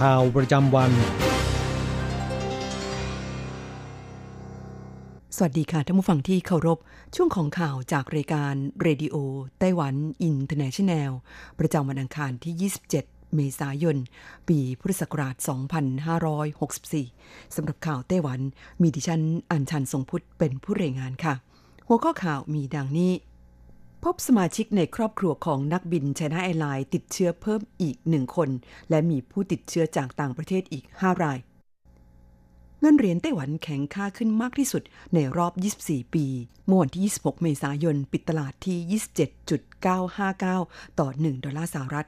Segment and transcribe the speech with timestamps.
[0.00, 0.90] ข่าวประจำวัน
[5.36, 6.78] สวัสดีค่ะท่านผู้ฟังที่เคารพ
[7.16, 9.16] ช่วงของข่าวจากรายการเรดิโอ
[9.58, 11.12] ไต้หวันอินเตอร์เนชันแนล
[11.58, 12.90] ประจำวันอังคารที่ 27
[13.34, 13.96] เมษายน
[14.48, 15.34] ปีพุทธศักราช
[16.64, 18.40] 2564 สำหรับข่าวไต้หวัน
[18.82, 21.34] มีดิฉันอัญชันทรงพุทธเป็นผู้รายงานค่ะ
[21.88, 23.12] หัวข้อข่าวมีดังนี้
[24.04, 28.50] พบสมาชิกในครอบครัวของนักบินไชน่าแอร์ไลน์ติดเชื้อเพิ่มอีกหนึ่งคน
[28.90, 31.38] และมีผู้ติดเชื้อจากต่างประเทศอีก 5 ราย
[32.80, 34.82] เงินเหรียญไต้หวันแข็งค่าขึ้นมากที่สุด
[35.14, 35.52] ในรอบ
[35.84, 36.26] 24 ปี
[36.66, 39.00] เมื่อวันที่ 26 เมษายน ปิดตลาดที่
[40.18, 42.06] 27.959 ต่อ 1 ดอลลาร์สหรัฐ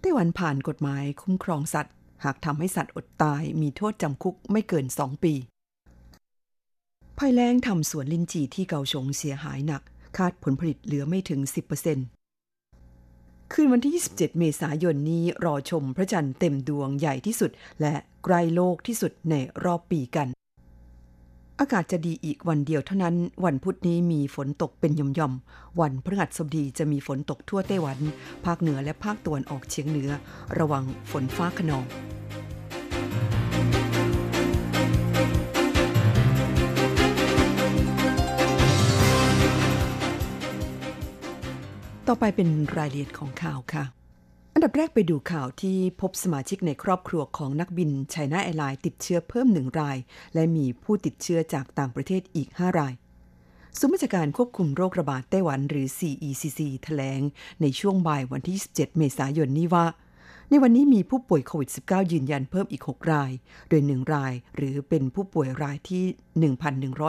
[0.00, 5.34] ไต้หวันผ่านกฎหมายคุ้มครองสัตว์ หากทำให้สัตว์อดตายมีโทษจำคุกไม่เกิน 2 ปี
[7.18, 9.82] ภัยแล้งทำสวนลินจีที่เกาชงเสียหายหนัก
[10.16, 11.40] คาดผลผลิตเหลือไม่ถึง
[12.26, 20.28] 10%คืนวันที่ 27 เมษายนนี้รอชมพระจันทร์เต็มดวงใหญ่ที่สุด และใกล้โลกที่สุดในรอบปีกัน
[21.60, 27.98] อากาศจะดีอีกวันเดียวเท่านั้น วันพุธนี้มีฝนตกเป็นย่อมๆ วันพฤหัสบดีจะมีฝนตกทั่วไต้หวัน
[28.44, 30.10] ภาคเหนือและภาคตะวันออกเฉียงเหนือ
[30.58, 31.84] ระวังฝนฟ้าขนอง
[42.08, 42.48] ต่อไปเป็น
[42.78, 43.84] รายละเอียดของข่าวค่ะ
[44.54, 49.98] อันดับแรกไปดูข่าวที่พบสมาชิกในครอบครัวของนักบินไชน่าแอร์ไลน์ติดเชื้อเพิ่มหนึ่งราย
[50.34, 52.92] และมีผู้ติดเชื้อจากต่างประเทศอีก 5 ราย
[53.78, 57.20] ศูนย์ราชการควบคุมโรคระบาดไต้หวันหรือ CECC แถลง
[57.60, 59.86] ในช่วงบ่ายวันที่ 27 เมษายนนี้ว่า
[60.54, 63.30] ในวันนี้มีผู้ป่วยโควิด -19 ยืนยันเพิ่มอีก 6 ราย
[63.68, 66.04] โดย 1 รายหรือเป็นผู้ป่วยรายที่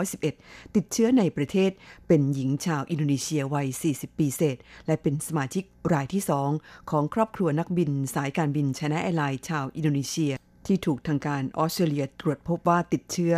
[0.06, 1.72] 1,111 ติดเชื้อในประเทศ
[2.08, 6.24] เป็นหญิงชาวอินโดนีเซียวัย 40 ปีเศษ และเป็นสมาชิกรายที่
[6.56, 10.34] 2 ของครอบครัวนักบินสายการบินไชน่าแอร์ไลน์ชาวอินโดนีเซีย
[10.68, 13.34] ที่ถูกทางการออสเตรเลียตรวจพบว่าติดเชื้อ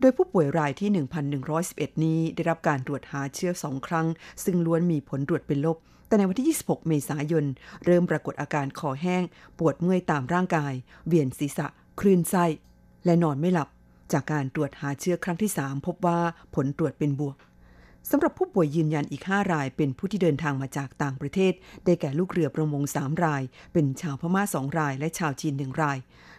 [0.00, 0.90] โดยผู้ป่วยรายที่
[1.46, 4.06] 1,111 นี้ได้รับการตรวจหาเชื้อ2ครั้ง
[4.44, 7.44] ซึ่งล้วนมีผลตรวจเป็นลบ แต่ในวันที่ 26 เมษายน
[7.84, 9.22] เริ่มปรากฏอาการคอแห้ง
[9.58, 10.72] ปวดเมื่อยตามร่างกาย
[11.06, 11.66] เวียนศีรษะ
[12.00, 12.44] คลื่นไส้
[13.04, 13.68] และนอนไม่หลับ
[14.12, 16.18] จากการตรวจหาเชื้อครั้งที่ 3 พบว่า
[16.54, 17.36] ผลตรวจเป็นบวก
[18.10, 21.52] สำหรับผู้ป่วยยืนยันอีก 5 ราย เป็นผู้ที่เดินทางมาจากต่างประเทศ
[21.84, 25.98] ได้แก่ลูกเรือประมง 3 ราย เป็นชาวพม่า 2 ราย และชาวจีน 1 ราย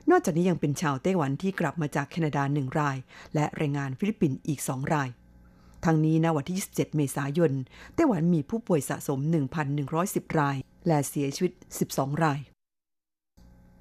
[0.10, 2.98] นอกจากนี้ยังเป็นชาวไต้หวันที่กลับมาจากแคนาดา 1 ราย
[3.36, 5.10] และแรงงานฟิลิปปินส์อีก 2 ราย
[5.86, 7.52] ทั้งนี้ณวันที่ 27 เมษายน
[7.96, 9.20] ไต้หวันมีผู้ป่วยสะสม
[9.80, 10.58] 1,110 ราย
[10.88, 11.54] และเสียชีวิต
[11.88, 12.40] 12 ราย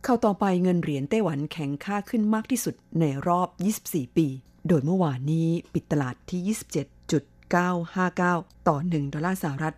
[0.05, 3.49] เข้าต่อไปเงินเหรียญไต้หวันแข็งค่าขึ้นมากที่สุดในรอบ
[3.83, 4.27] 24 ปี
[4.69, 6.57] โดยเมื่อวานนี้ปิดตลาดที่
[7.35, 9.75] 27.959 ต่อ 1 ดอลลาร์สหรัฐ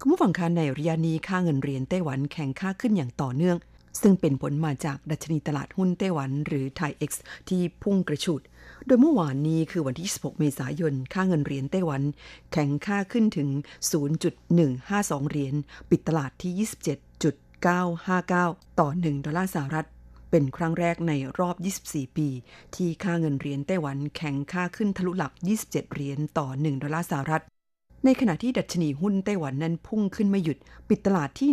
[0.00, 3.56] คุณผู้ฟังคะในระยะนี้ค่าเงินเหรียญไต้หวันแข็งค่าขึ้นอย่างต่อเนื่อง
[4.00, 8.42] ซึ่งเป็นผลมาจากดัชนีตลาดหุ้นไต้หวัน หรือไทเอ็กซ์ที่พุ่งกระฉูด
[8.88, 12.02] โดยเมื่อวานนี้คือวันที่ 26 เมษายน ค่าเงินเหรียญไต้หวัน
[12.52, 13.48] แข็งค่าขึ้นถึง
[14.40, 15.54] 0.152 เหรียญ
[15.90, 19.86] ปิดตลาดที่ 27.959 ต่อ 1 ดอลลาร์สหรัฐ
[20.30, 21.56] เป็นครั้งแรกในรอบ
[21.86, 22.28] 24 ปี
[22.74, 25.32] ที่ค่าเงินเหรียญไต้หวันแข็งค่าขึ้นทะลุหลัก
[25.62, 27.42] 27 เหรียญต่อ 1 ดอลลาร์สหรัฐ
[28.04, 30.58] ในขณะที่ดัชนีหุ้นไต้หวันนั้นพุ่งขึ้นไม่หยุด
[30.88, 31.50] ปิดตลาดที่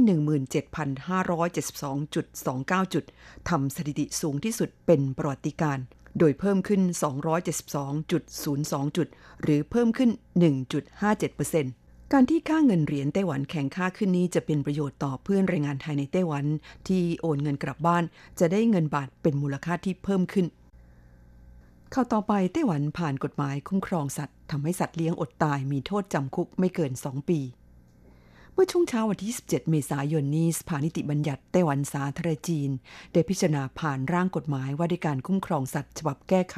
[2.05, 3.03] 17,572.29 จุด
[3.49, 5.85] ทำสถิติสูงที่สุดเป็นประวัติการณ์
[6.19, 6.81] โดยเพิ่มขึ้น
[7.43, 9.07] 272.02 จุด
[9.41, 10.09] หรือเพิ่มขึ้น
[10.91, 16.45] 1.57%การที่ค่าเงินเหรียญไต้หวันแข็งค่าขึ้นนี้จะเป็นประโยชน์ต่อเพื่อนแรงงานไทยในไต้หวัน
[16.87, 18.03] ที่โอนเงินกลับบ้าน
[18.39, 20.45] จะได้เงินบาทเป็นมูลค่าที่เพิ่มขึ้น
[21.93, 27.39] ข่าวต่อไปไต้หวันผ่านกฎหมายคุ้มครองสัตว์ทำให้สัตว์เลี้ยงอดตายมีโทษจำคุกไม่เกิน 2 ปี
[28.57, 32.69] เมื่อช่วงเช้าวันที่ 27 เมษายนนี้สภานิติบัญญัติไต้หวันสาธารณจีน
[33.13, 36.57] ได้พิจารณาผ่านร่างกฎหมายว่าด้วยการคุ้มครองสัตว์ฉบับแก้ไข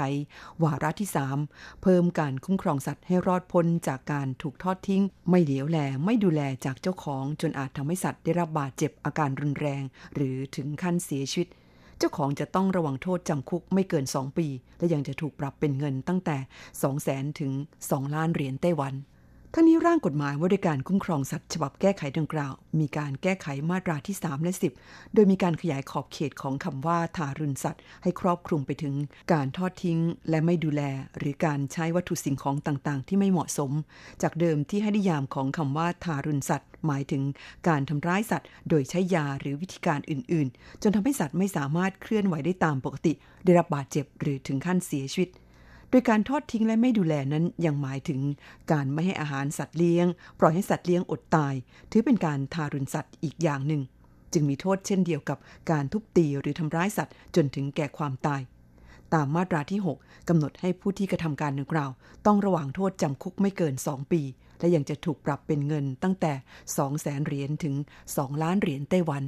[0.63, 1.09] วาระที่
[1.45, 9.83] 3 เพิ่มการคุ้มครองสัตว์ให้รอดพ้นจากการถูกทอดทิ้ง ไม่เหลียวแลไม่ดูแลจากเจ้าของ จนอาจทำให้สัตว์ได้รับบาดเจ็บอาการรุนแรง
[10.15, 11.47] หรือถึงขั้นเสียชีวิต
[11.97, 14.47] เจ้าของจะต้องระวังโทษจำคุกไม่เกิน 2 ปี
[14.77, 16.38] และยังจะถูกปรับเป็นเงินตั้งแต่
[16.88, 17.51] 200,000 ถึง
[17.83, 18.95] 2 ล้านเหรียญไต้หวัน
[19.59, 28.95] ทั้งนี้ร่างกฎหมายว่าด้วยการคุ้มครองสัตว์ฉบับแก้ไขดังกล่าว มีการแก้ไขมาตราที่ 3 และ 10 โดยมีการขยายขอบเขตของคำว่าทารุณสัตว์ ให้ครอบคลุมไปถึง
[29.33, 30.00] การทอดทิ้ง
[30.30, 30.81] และไม่ดูแล
[31.18, 33.71] หรือการใช้วัตถุสิ่งของต่างๆ ที่ไม่เหมาะสม
[34.21, 37.24] จากเดิมที่ให้นิยามของคำว่าทารุณสัตว์ หมายถึง
[37.68, 43.13] การทำร้ายสัตว์ โดยใช้ยาหรือวิธีการอื่น ๆ จนทำให้สัตว์ไม่สามารถเคลื่อนไหวได้ตามปกติ
[43.45, 45.31] ได้รับบาดเจ็บหรือถึงขั้นเสียชีวิต
[45.89, 48.19] โดยการทอดทิ้งและไม่ดูแลนั้นยังหมายถึง
[48.72, 50.06] การไม่ให้อาหารสัตว์เลี้ยง
[50.39, 51.54] ปล่อยให้สัตว์เลี้ยงอดตาย
[51.92, 53.81] ถือเป็นการทารุณสัตว์อีกอย่างหนึ่ง
[54.34, 55.38] จึงมีโทษเช่นเดียวกับ
[55.72, 58.42] การทุบตีหรือทำร้ายสัตว์จนถึงแก่ความตาย
[59.13, 61.92] ตามมาตราที่ 6กำหนดให้ผู้ที่กระทำการดังกล่าว
[62.25, 64.22] ต้องระวังโทษจำคุกไม่เกิน 2 ปี
[64.60, 66.34] และยังจะถูกปรับเป็นเงินตั้งแต่
[66.68, 67.75] 2แสนเหรียญถึง
[68.07, 69.24] 2 ล้านเหรียญไต้หวัน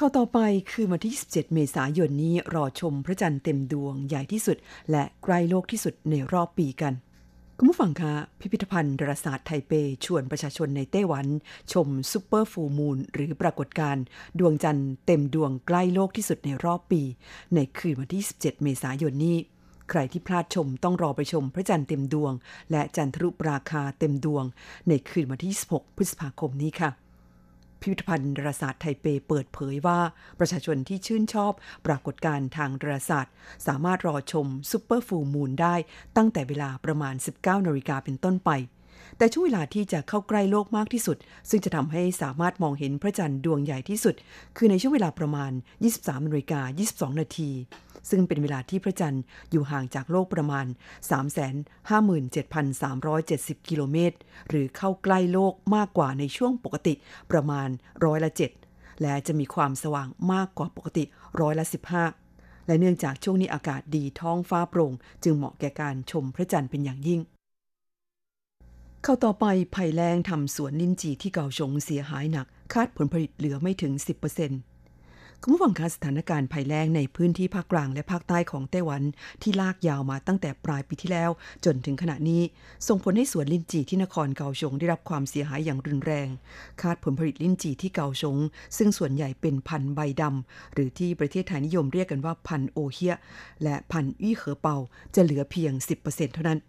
[0.00, 0.40] เข้าต่อไป
[0.72, 4.56] คือวันที่ 27 เมษายนนี้รอชมพระจันทร์เต็มดวงใหญ่ที่สุด
[4.90, 6.92] และใกล้โลกที่สุดในรอบปีกัน
[7.58, 9.72] คุณผู้ฟังคะพิพิธภัณฑ์ดาราศาสตร์ไทเป
[10.04, 11.26] ชวนประชาชนในไต้หวัน
[11.72, 14.04] ชม super full moon หรือปรากฏการณ์
[14.38, 17.02] ดวงจันทร์เต็มดวงใกล้โลกที่สุดในรอบปี
[17.54, 19.36] ในคืนวันที่27เมษายนนี้
[19.90, 22.32] ใครที่พลาดชมต้องรอไปชมพระจันทร์เต็มดวง
[22.70, 24.44] และจันทรุปราคาเต็มดวง
[24.88, 27.07] ในคืนวันที่26พฤษภาคมนี้ค่ะ
[27.80, 30.00] พิพิธภัณฑ์ดาราศาสตร์ไทเปเปิดเผยว่า
[30.38, 31.52] ประชาชนที่ชื่นชอบ
[31.86, 33.32] ปรากฏการณ์ทางดาราศาสตร์
[33.66, 35.74] สามารถรอชมซูเปอร์ฟูลมูนได้
[36.16, 38.50] ตั้งแต่เวลาประมาณ 19นาฬิกาเป็นต้นไป
[39.18, 41.16] แต่ช่วงเวลาที่จะเข้าใกล้โลกมากที่สุด
[41.50, 44.14] ซึ่งจะทำให้สามารถมองเห็นพระจันทร์ดวงใหญ่ที่สุด
[44.56, 45.52] คือในช่วงเวลาประมาณ
[45.90, 46.60] 23นาฬิกา
[46.90, 47.50] 22นาที
[48.10, 50.66] ซึ่งเป็นเวลาที่พระจันทร์อยู่ห่างจากโลกประมาณ
[51.96, 54.16] 357,370 กิโลเมตร
[54.48, 56.94] หรือเข้าใกล้โลกมากกว่าในช่วงปกติ
[57.30, 57.68] ประมาณ
[58.04, 58.30] ร้อยละ
[58.66, 61.04] 7และจะมีความสว่างมากกว่าปกติ
[61.40, 61.64] ร้อยละ
[62.14, 64.92] 15และเนื่องจากช่วงนี้อากาศดีท้องฟ้าโปร่ง
[65.24, 67.20] จึงเหมาะแก่การชมพระจันทร์เป็นอย่างยิ่ง
[69.02, 73.92] เข้าต่อไปภัยแรงทำสวนลิ้นจีที่เก่าชงเสียหายหนัก คาดผลผลิตเหลือไม่ถึง
[74.40, 74.77] 10%
[75.42, 79.02] คุณผู้ฟังคะสถานการณ์ภัยแล้งในพื้นที่ภาคกลางและภาคใต้ของไต้หวัน
[79.42, 81.30] ที่ลากยาวมาตั้งแต่ปลายปีที่แล้ว
[81.64, 82.42] จนถึงขณะนี้
[82.88, 86.28] ส่งผลให้สวนลิ้นจี่ที่นครเกาชงได้รับความเสียหายอย่างรุนแรง
[86.80, 88.36] คาดผลผลิตลิ้นจี่ที่เกาชง
[88.76, 93.14] ซึ่งส่วนใหญ่เป็นพันธุ์ใบดำหรือที่ประเทศไทยนิยมเรียกกันว่าพันธุ์โอเฮีย
[93.62, 94.76] และพันธุ์อี้เหอเปา
[95.14, 95.72] จะเหลือเพียง
[96.04, 96.60] 10%เท่านั้น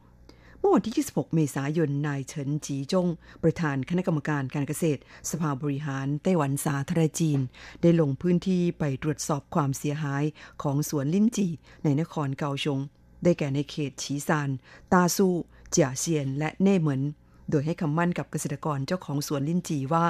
[0.59, 3.07] เมื่อวันที่ 26 เมษายน นายเฉินจีจง
[3.43, 7.39] ประธานคณะกรรมการการเกษตร สภาบริหารไต้หวันสาธารณจีน
[7.81, 10.23] ได้ลงพื้นที่ไปตรวจสอบความเสียหาย
[10.63, 11.47] ของสวนลิ้นจี
[11.83, 12.79] ในนครเกาชง
[13.23, 14.49] ได้แก่ในเขตฉีซาน
[14.93, 15.27] ตาซู
[15.69, 17.01] เจียเซียน และเน่เหมิน
[17.49, 20.05] โดยให้คำมั่นกับเกษตรกรเจ้าของสวนลิ้นจีว่า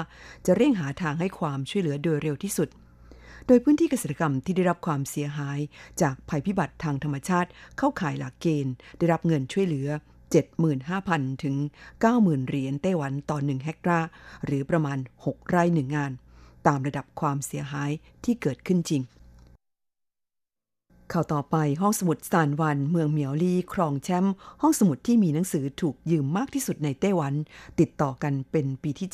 [0.46, 2.68] จะเร่งหาทางให้ความช่วยเหลือโดยเร็วที่สุด
[3.46, 5.58] โดยพื้นที่เกษตรกรรมที่ได้รับความเสียหาย
[6.02, 9.88] จากภัยพิบัติทางธรรมชาติเข้าข่ายหลักเกณฑ์ ได้รับเงินช่วยเหลือ
[10.32, 11.56] 75,000 ถึง
[12.02, 14.08] 90,000 เหรียญไต้หวันต่อ 1 เฮกตาร์
[14.44, 16.12] หรือประมาณ 6 ไร่หนึ่งงาน
[16.66, 17.90] ตามระดับความเสียหาย
[18.24, 19.02] ที่เกิดขึ้นจริง
[21.12, 27.34] ข่าวต่อไปห้องสมุดซานวัน เมืองเหมียวลี่ครองแชมป์ห้องสมุดที่มีหนังสือถูกยืมมากที่สุดในไต้หวัน
[27.80, 29.08] ติดต่อกันเป็นปีที่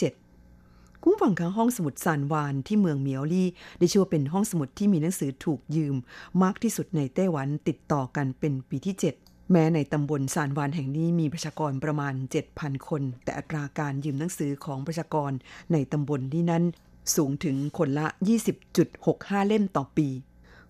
[0.44, 3.48] 7คุ้มฝังค้างห้องสมุดซานวานที่เมืองเหมียวลี่
[3.78, 5.94] ได้ชื่อว่าเป็นห้องสมุดที่มีหนังสือถูกยืม
[6.42, 12.14] มากที่สุดในไต้หวันติดต่อกันเป็นปีที่ 7 แม้ในตำบลสานวานแห่งนี้มีประชากรประมาณ
[12.50, 15.30] 7,000 คน แต่อัตราการยืมหนังสือของประชากร
[15.72, 16.64] ในตำบลนี้นั้น
[17.16, 18.06] สูงถึงคนละ
[18.76, 20.08] 20.65 เล่มต่อปี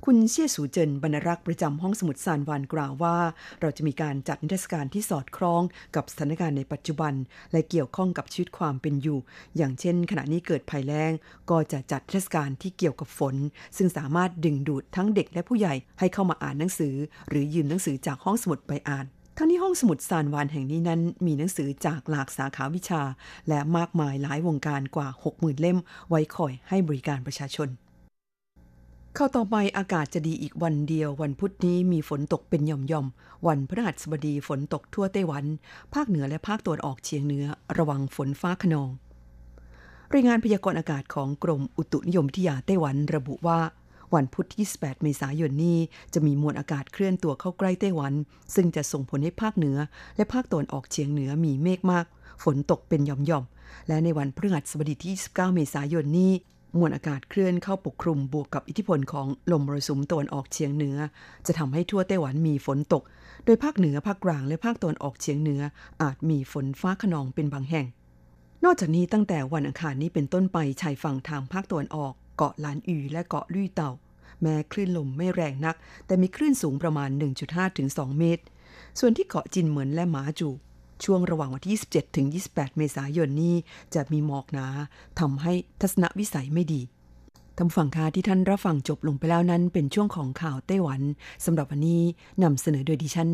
[0.04, 3.16] คุณเชี่ยสูเจินบรรรักษ์ประจำห้องสมุดซานวานกล่าวว่า
[3.60, 5.62] เราจะมีการจัดนิทรรศการที่สอดคล้อง
[5.96, 7.14] กับสถานการณ์ในปัจจุบัน
[7.52, 9.18] และเกี่ยวข้องกับชีวิตความเป็นอยู่
[9.56, 11.12] อย่างเช่น ขณะนี้เกิดภัยแล้ง
[11.50, 13.34] ก็จะจัดนิทรรศการที่เกี่ยวกับฝน
[13.76, 16.94] ซึ่งสามารถดึงดูดทั้งเด็กและผู้ใหญ่ให้เข้ามาอ่านหนังสือ
[17.28, 19.06] หรือยืมหนังสือจากห้องสมุดไปอ่าน
[19.38, 23.02] ทั้งนี้ห้องสมุดซานวานแห่งนี้นั้น มีหนังสือจากหลากสาขาวิชา
[23.48, 27.70] และมากมายหลายวงการกว่า 60,000 เล่ม ไว้คอยให้บริการประชาชน
[29.18, 35.44] เข้าต่อไปอากาศจะดีอีกวันเดียว วันพุธนี้มีฝนตกเป็นหย่อมๆ วันพฤหัสบดีฝนตกทั่วไต้หวัน
[35.94, 37.44] ภาคเหนือและภาคตะวันออกเฉียงเหนือ
[37.78, 38.90] ระวังฝนฟ้าขนอง
[40.14, 43.58] รายงานพยากรณ์อากาศของกรมอุตุนิยมวิทยาไต้หวันระบุว่า
[44.14, 45.78] วันพุธที่ 28 เมษายนนี้
[46.14, 48.12] จะมีมวลอากาศเคลื่อนตัวเข้าใกล้ไต้หวัน
[48.54, 49.76] ซึ่งจะส่งผลให้ภาคเหนือ
[50.16, 52.06] และภาคตะวันออกเฉียงเหนือมีเมฆมาก
[52.44, 56.32] ฝนตกเป็นหย่อมๆ และในวันพฤหัสบดีที่ 29 เมษายนนี้
[56.76, 60.96] มวลอากาศเคลื่อนเข้าปกคลุมบวกกับอิทธิพลของลมมรสุมตะวันออกเฉียงเหนือ
[61.46, 63.02] จะทำให้ทั่วไต้หวันมีฝนตก
[63.44, 65.61] โดยภาคเหนือภาคกลางและภาคตะวันออกเฉียงเหนือ
[66.02, 67.87] อาจมีฝนฟ้าขนองเป็นบางแห่ง
[68.64, 73.90] นอกจากนี้ตั้งแต่วันอังคารนี้เป็นต้นไปชายฝั่งทางภาคตะวันออก เกาะลานอูและเกาะลุ่ยเต่า
[74.42, 77.11] แม้คลื่นลมไม่แรงนัก แต่มีคลื่นสูงประมาณ
[77.44, 78.42] 1.5ถึง2เมตร
[78.99, 80.49] ส่วนที่เกาะจินเหมือนและหมาจู
[81.04, 83.54] ช่วงระหว่างวันที่ 27 ถึง 28 เมษายนนี้
[83.94, 84.66] จะมีหมอกหนา
[85.20, 86.80] ทำให้ทัศนวิสัยไม่ดี
[87.58, 91.00] ทำฝั่งคาที่ท่านรับฟังจบลงไปแล้วนั้น เป็นช่วงของข่าวไต้หวัน
[91.44, 92.02] สำหรับวันนี้
[92.42, 93.28] นำเสนอโดยดิฉัน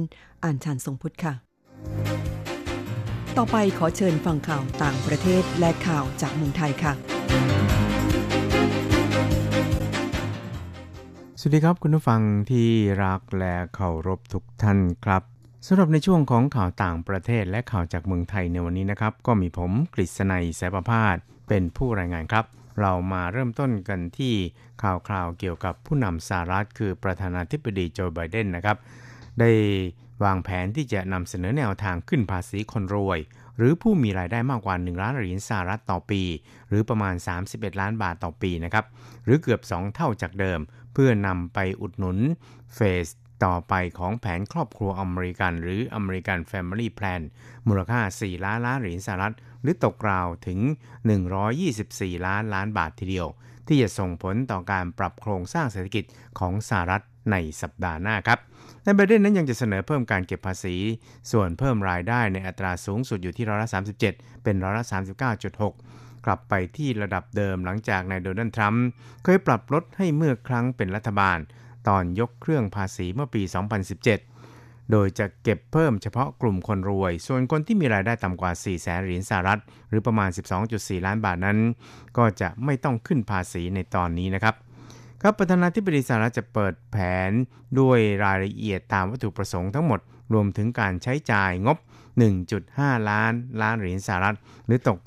[0.45, 1.35] อ่านชานทรงพุทธค่ะ
[3.39, 6.93] ต่อไปขอเชิญฟังข่าวต่างประเทศและข่าวจากเมืองไทยค่ะ
[11.41, 12.69] สวัสดีครับคุณผู้ฟังที่
[13.05, 15.23] รักและเคารพทุกท่านครับ
[15.67, 21.17] สำหรับในช่วงของข่าวต่างประเทศและข่าวจากเมืองไทยในวันนี้นะครับ ก็มีผมกฤษณัยแสประพาส
[21.49, 22.45] เป็นผู้รายงานครับ
[22.81, 24.35] เรามาเริ่มต้นกันที่
[24.83, 28.77] ข่าวคราวเกี่ยวกับผู้นำสหรัฐ คือประธานาธิบดีโจไบเดนนะครับ
[29.41, 29.51] ได้
[30.25, 33.19] วางแผนที่จะนำเสนอแนวทางขึ้นภาษีคนรวย
[33.57, 36.23] หรือผู้มีรายได้มากกว่า 1 ล้านเหรียญสหรัฐต่อปี
[36.69, 37.15] หรือประมาณ
[37.49, 38.85] 31 ล้านบาทต่อปีนะครับ
[39.25, 40.61] หรือเกือบ 2 เท่าจากเดิม
[40.93, 42.19] เพื่อนำไปอุดหนุน
[42.75, 43.09] เฟส
[43.45, 47.23] ต่อไปของแผนครอบครัวอเมริกัน หรือ American Family Plan
[47.69, 50.61] มูลค่า 4 ล้านล้านเหรียญสหรัฐ หรือตกราวถึง
[51.43, 53.29] 124 ล้านล้านบาททีเดียว
[53.67, 56.05] ที่จะส่งผลต่อการปรับโครงสร้างเศรษฐกิจ
[56.39, 58.39] ของสหรัฐในสัปดาห์หน้าครับ
[58.85, 60.77] และไบเด็นนั้นยังจะเสนอเพิ่มการเก็บภาษี
[61.31, 63.69] ส่วนเพิ่มรายได้ในอัตราสูงสุดอยู่ที่ร้อยละ
[64.07, 64.85] 37 เป็นร้อยละ
[65.51, 68.87] 39.6 กลับไปที่ระดับเดิมหลังจากนายโดนัลด์ทรัมป์
[69.25, 71.39] เคยปรับลดให้เมื่อครั้งเป็นรัฐบาล
[71.89, 73.43] ตอนยกเครื่องภาษีเมื่อปี
[73.97, 80.31] 2017 โดยจะเก็บเพิ่มเฉพาะกลุ่มคนรวย ส่วนคนที่มีรายได้ต่ำกว่า 4 แสนเหรียญสหรัฐ หรือประมาณ
[80.69, 81.59] 12.4 ล้านบาทนั้น
[82.19, 84.55] ก็จะไม่ต้องขึ้นภาษีในตอนนี้นะครับ
[85.23, 86.97] ครับประธานาธิบดีสหรัฐจะเปิดแผ
[87.29, 87.31] น
[87.81, 90.01] ด้วยรายละเอียดตามวัตถุประสงค์ทั้งหมด
[90.33, 91.79] รวมถึงการใช้จ่ายงบ
[92.43, 94.37] 1.5 ล้านล้านเหรียญสหรัฐ
[94.67, 94.99] หรือตก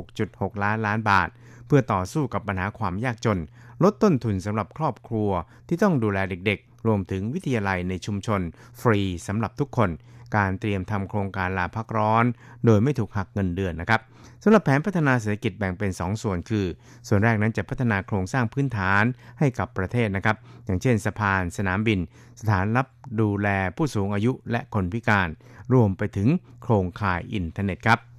[0.00, 1.28] 46.6 ล้านล้านบาท
[1.66, 3.38] เพื่อต่อสู้กับปัญหาความยากจน
[3.82, 5.30] ลดต้นทุนสำหรับครอบครัว
[5.68, 8.40] ที่ต้องดูแลเด็กๆ รวมถึงวิทยาลัยในชุมชน
[8.80, 9.90] ฟรีสำหรับทุกคน
[10.36, 12.24] การเตรียมทำโครงการลาพักร้อน
[12.64, 14.00] โดยไม่ถูกหักเงินเดือนนะครับ
[14.42, 16.66] สำหรับแผนพัฒนาเศรษฐกิจแบ่งเป็น 2 ส่วนคือ
[17.08, 19.04] ส่วนแรกนั้นจะพัฒนาโครงสร้างพื้นฐาน
[19.38, 21.98] ให้กับประเทศนะครับ อย่างเช่นสะพาน สนามบิน
[22.40, 22.86] สถานรับ
[23.20, 25.28] ดูแลผู้สูงอายุและคนพิการ
[25.72, 26.28] รวมไปถึง
[26.62, 28.09] โครงข่ายอินเทอร์เน็ตครับ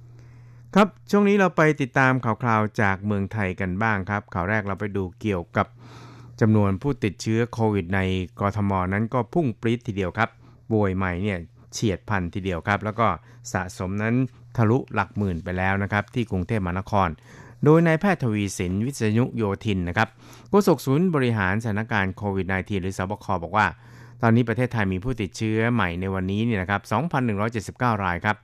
[0.76, 5.66] ครับช่วงนี้เราไปติดตามข่าวคราวจากเมืองไทยกันบ้างครับข่าวแรกเราไปดูเกี่ยวกับ
[6.40, 8.00] จำนวนผู้ติดเชื้อโควิดใน
[8.40, 10.30] กรทมนั้นก็พุ่งปรี๊ดทีเดียวครับ
[10.72, 11.38] ป่วยใหม่เนี่ย
[11.72, 13.08] เฉียดพันทีเดียวครับ แล้วก็
[13.52, 14.14] สะสมนั้น
[14.56, 17.08] ทะลุหลักหมื่นไปแล้วนะครับที่กรุงเทพมหานคร
[17.64, 20.08] โดยนายแพทย์ทวีสินวิษณุโยธินนะครับ
[20.48, 23.66] โฆษกศูนย์บริหารสถานการณ์โควิด -19 หรือสบคบอกว่า
[24.22, 26.80] ตอนนี้ประเทศไทยมีผู้ติดเชื้อใหม่ในวันนี้นี่นะครับ
[27.42, 28.38] 2,179 รายครับ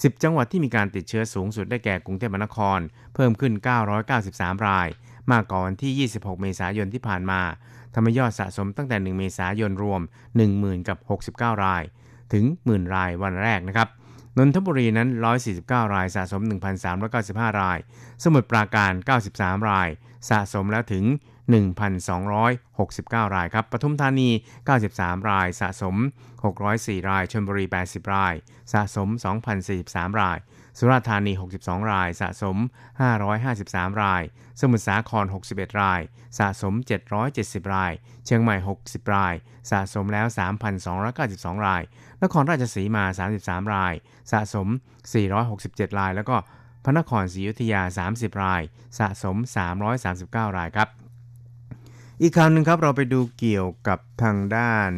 [0.00, 2.78] 10 จังหวัดที่มีการติดเชื้อสูงสุดได้แก่กรุงเทพมหานคร
[3.14, 3.52] เพิ่มขึ้น
[4.10, 4.88] 993 ราย
[5.32, 7.40] มากกว่าวันที่ 26 เมษายนที่ผ่านมา
[7.94, 10.00] ทำให้ยอดสะสมตั้งแต่ 1 เมษายนรวม
[10.44, 10.98] 10,000กับ
[11.54, 11.82] 69 ราย
[12.32, 13.88] ถึง 10,000 รายวันแรกนะครับ
[14.38, 15.08] นนทบุรีนั้น
[15.52, 16.42] 149 รายสะสม
[17.00, 17.78] 1,395 ราย
[18.24, 18.92] สมุทรปราการ
[19.30, 19.88] 93 ราย
[20.30, 21.04] สะสมแล้วถึง
[21.48, 24.30] 1,269 รายครับ ปทุมธานี
[24.78, 25.96] 93 ราย สะสม
[26.52, 28.34] 604 ราย ชลบุรี 80 ราย
[28.72, 29.08] สะสม
[29.64, 30.38] 2,043 ราย
[30.78, 31.32] สุราษฎร์ธานี
[31.62, 32.56] 62 ราย สะสม
[33.30, 34.22] 553 ราย
[34.60, 36.00] สมุทรสาคร 61 ราย
[36.38, 36.74] สะสม
[37.28, 37.92] 770 ราย
[38.24, 39.34] เชียงใหม่ 60 ราย
[39.70, 40.26] สะสมแล้ว
[40.96, 41.82] 3,292 ราย
[42.22, 43.04] นครราชสีมา
[43.38, 43.94] 33 ราย
[44.32, 44.68] สะสม
[45.32, 46.36] 467 ราย แล้วก็
[46.84, 47.82] พระนครศรีอยุธยา
[48.12, 48.62] 30 ราย
[48.98, 49.36] สะสม
[49.96, 50.88] 339 รายครับ
[52.24, 54.90] อีกคราวหนึ่งครับเราไปดูเกี่ยวกับทางด้าน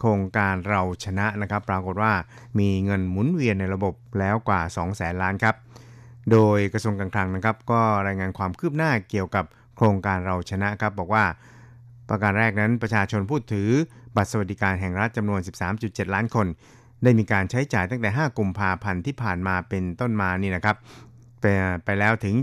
[0.00, 2.12] โครงการเราชนะนะครับ ปรากฏว่า
[2.58, 5.56] มีเงินหมุนเวียนในระบบแล้วกว่า 2 แสนล้านครับ
[6.32, 9.44] โดยกระทรวงการคลังนะครับ ก็รายงานความคืบหน้าเกี่ยวกับ
[9.76, 11.24] โครงการเราชนะครับ บอกว่า
[12.08, 13.68] ประการแรกนั้นประชาชนพูดถือ
[14.16, 15.40] บัตรสวัสดิการแห่งรัฐจำนวน
[15.76, 16.46] 13.7 ล้านคน
[17.02, 20.76] ได้มีการใช้จ่ายตั้งแต่ 5 กุมภาพันธ์ที่ผ่านมาเป็นต้นมานี่นะครับ
[21.44, 21.50] ไป
[21.84, 22.34] ไปแล้วถึง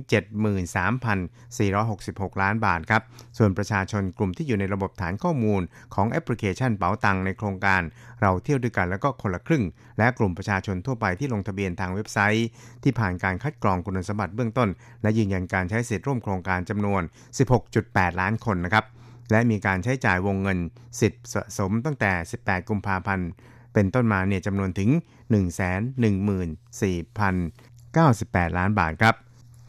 [1.17, 3.01] 73,466 ล้านบาทครับ
[3.37, 5.61] ส่วนประชาชนกลุ่มที่อยู่ในระบบฐานข้อมูล
[5.95, 7.81] ของแอปพลิเคชันเป๋าตังในโครงการ
[8.21, 9.63] เราเที่ยวด้วยกันแล้วก็คนละครึ่ง
[9.97, 12.47] และกลุ่มประชาชนทั่วไปที่ลงทะเบียนทางเว็บไซต์
[12.83, 14.69] ที่ผ่านการคัดกรองคุณสมบัติเบื้องต้น
[15.01, 17.01] และยืนยันการใช้สิทธิร่วมโครงการจำนวน
[17.61, 18.85] 16.8 ล้านคนนะครับ
[19.31, 20.59] และมีการใช้จ่ายวงเงิน
[20.99, 23.29] สิทธิ์สะสมตั้งแต่ 18 กุมภาพันธ์
[23.73, 24.89] เป็นต้นมาเนี่ยจำนวนถึง
[25.31, 25.61] 1 1 4 0
[27.19, 29.15] 0 98 ล้านบาทครับ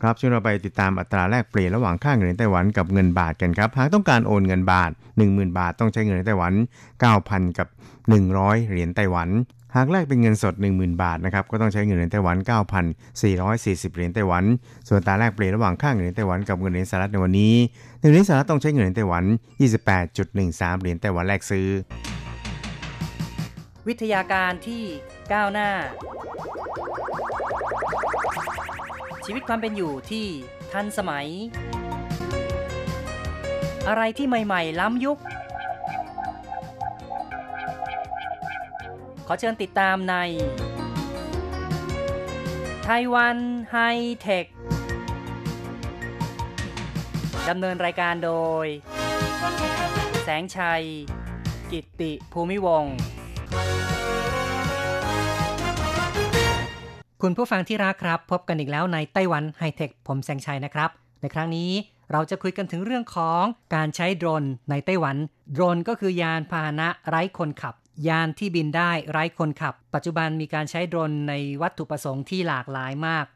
[0.02, 4.90] ครับช่วยเราไปติดตามอัตราแลกเปลี่ยนระหว่างค่าเงินไต้หวันกับเงินบาทกันครับหากต้องการโอนเงินบาท
[5.24, 6.52] 10,000 บาทต้องใช้เงินไต้หวัน
[7.04, 7.68] 9,000 กับ
[8.18, 9.28] 100 เหรียญไต้หวัน
[9.76, 12.36] หากแลกเป็นเงินสด 10,000 บาทนะครับก็ต้องใช้เงินเหรียญไต้หวัน
[13.16, 14.44] 9,440 เหรียญไต้หวัน
[14.88, 19.24] ส่วนอัตราแลกเปลี่ยนระหว่างค่าเงินไต้หวันกับเงินเหรียญสหรัฐในวันนี้1เหรียญสหรัฐต้องใช้เงินเหรียญไต้หวัน
[20.02, 21.66] 28.13 เหรียญไต้หวันแลกซื้อ
[23.88, 24.82] วิทยาการที่
[25.32, 25.68] ก้าวหน้า
[29.32, 30.26] ชีวิตความเป็นอยู่ที่
[30.72, 31.28] ทันสมัย
[33.88, 35.18] อะไรที่ใหม่ ๆ ล้ำยุค
[39.26, 40.14] ขอเชิญติดตามใน
[42.84, 43.36] ไต้หวัน
[43.72, 43.76] ไฮ
[44.20, 44.46] เทค
[47.48, 48.32] ดำเนินรายการโด
[48.64, 48.66] ย
[50.24, 50.84] แสงชัย
[51.72, 52.94] กิตติภูมิวงศ์
[57.24, 61.70] คุณผู้ฟังที่รักครับ พบกันอีกแล้วในไต้หวันไฮเทคผมแสงชัยนะครับ ในครั้งนี้
[62.12, 63.42] เราจะคุยกันถึงเรื่องของ
[63.74, 65.16] การใช้โดรนในไต้หวัน
[65.52, 67.74] โดรนก็คือยานพาหนะไร้คนขับ
[68.08, 73.26] ยานที่บินได้ไร้คนขับ ปัจจุบันมีการใช้โดรนในวัตถุประสงค์ที่หลากหลายมาก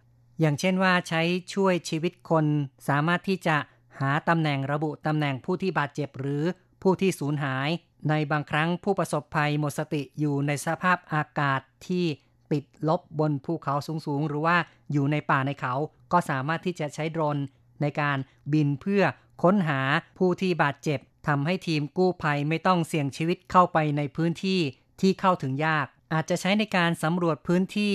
[0.41, 1.23] อย่างเช่นว่าใช้
[1.55, 2.47] ช่วยชีวิตคน
[2.89, 3.57] สามารถที่จะ
[4.01, 6.43] หาตำแหน่งระบุตำแหน่งผู้ที่บาดเจ็บหรือ
[6.83, 7.69] ผู้ที่สูญหาย
[8.09, 12.07] ในบางครั้งผู้ประสบภัยหมดสติอยู่ในสภาพอากาศที่
[12.53, 14.57] ติดลบบนภูเขาสูงๆ หรือว่า
[14.93, 15.75] อยู่ในป่าในเขา
[16.13, 17.39] ก็สามารถที่จะใช้โดรน
[17.83, 18.19] ในการ
[18.53, 19.03] บินเพื่อ
[19.43, 19.81] ค้นหา
[20.19, 24.61] ผู้ที่บาดเจ็บทำให้ทีมกู้ภัยไม่ต้องเสี่ยงชีวิตเข้าไปในพื้นที่
[25.01, 27.95] ที่เข้าถึงยาก อาจจะใช้ในการสำรวจพื้นที่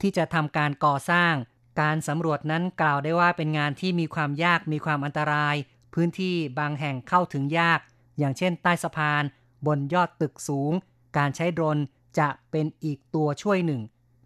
[0.00, 1.34] ที่จะทำการก่อสร้าง
[1.80, 5.56] การสำรวจนั้นกล่าวได้ว่าเป็นงานที่มีความยากมีความอันตราย
[5.94, 7.80] พื้นที่บางแห่งเข้าถึงยาก
[8.18, 9.22] อย่างเช่น ใต้สะพาน
[9.66, 10.72] บนยอดตึกสูง
[11.18, 11.78] การใช้โดรน
[12.18, 13.80] จะเป็นอีกตัวช่วยหนึ่ง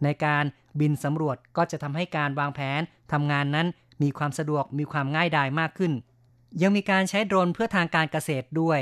[0.05, 0.45] ในการ
[0.81, 2.81] บินสำรวจก็จะทำให้การวางแผน
[3.13, 3.67] ทำงานนั้น
[4.03, 5.93] มีความสะดวกมีความง่ายดายมากขึ้น
[6.63, 8.81] ยังมีการใช้โดรนเพื่อทางการเกษตรด้วย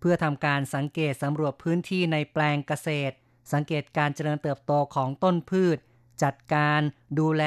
[0.00, 3.14] เพื่อทำการสังเกตสำรวจพื้นที่ในแปลงเกษตร
[3.52, 5.78] สังเกตการเจริญเติบโตของต้นพืช
[6.22, 6.80] จัดการ
[7.18, 7.44] ดูแล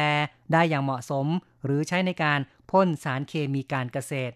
[0.54, 1.28] ได้อย่างเหมาะสม
[1.66, 2.40] หรือใช้ในการ
[2.72, 4.34] พ่นสารเคมีการเกษตร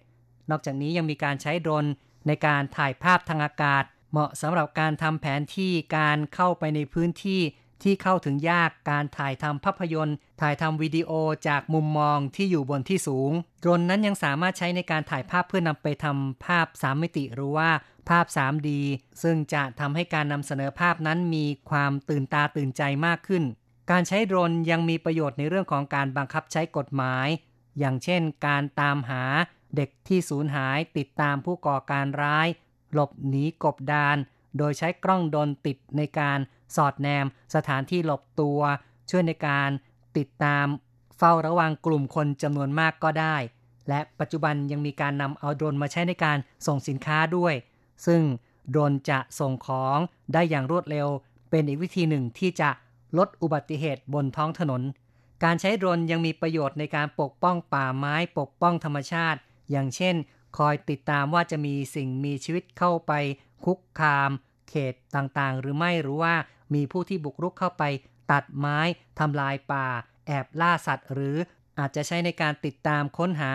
[0.49, 1.85] นอกจากนี้ยังมีการใช้โดรน
[2.27, 7.41] ในการถ่ายภาพทางอากาศ เหมาะสำหรับการทำแผนที่การเข้าไปในพื้นที่
[7.83, 11.11] ที่เข้าถึงยากการถ่ายทำภาพยนตร์ ถ่ายทำวิดีโอ
[11.47, 17.69] จากมุมมองที่อยู่บนที่สูงโดรนนั้นยังสามารถใช้ในการถ่ายภาพเพื่อนำไปทำภาพ 3 มิติหรือว่า
[18.09, 18.69] ภาพ 3D
[19.23, 23.43] ซึ่งจะทำให้การนำเสนอภาพนั้นมีความตื่นตาตื่นใจมากขึ้น
[23.91, 27.27] การใช้โดรนยังมีประโยชน์ในเรื่องของการบังคับใช้กฎหมาย
[27.79, 29.23] อย่างเช่น การตามหา
[29.75, 32.47] เด็กที่สูญหายติดตามผู้ก่อการร้าย
[32.93, 34.17] หลบหนีกบดาน
[34.57, 36.39] โดยใช้กล้องโดนติดในการ
[36.75, 37.25] สอดแนม
[37.55, 38.59] สถานที่หลบตัว
[39.09, 39.69] ช่วยในการ
[40.17, 40.65] ติดตาม
[41.17, 43.35] เฝ้าระวังกลุ่มคนจำนวนมากก็ได้
[43.89, 47.53] และปัจจุบันยังมีการนำเอาโดรนมาใช้ในการส่งสินค้าด้วย
[48.05, 48.21] ซึ่ง
[48.69, 49.97] โดรนจะส่งของ
[50.33, 51.07] ได้อย่างรวดเร็ว
[51.49, 52.69] เป็นอีกวิธีหนึ่งที่จะ
[53.17, 54.81] ลดอุบัติเหตุบนท้องถนน
[55.43, 59.39] การใช้โดรนยังมีประโยชน์ในการปกป้องป่าไม้ปกป้องธรรมชาติ
[59.71, 60.15] อย่างเช่น
[60.57, 63.13] คอยติดตามว่าจะมีสิ่งมีชีวิตเข้าไป
[63.65, 64.31] คุกคาม
[64.69, 66.33] เขตต่างๆ หรือไม่หรือว่า
[66.73, 67.83] มีผู้ที่บุกรุกเข้าไป
[68.31, 68.79] ตัดไม้
[69.19, 69.87] ทำลายป่า
[70.27, 71.37] แอบล่าสัตว์ หรือ
[71.79, 73.53] อาจจะใช้ในการติดตามค้นหา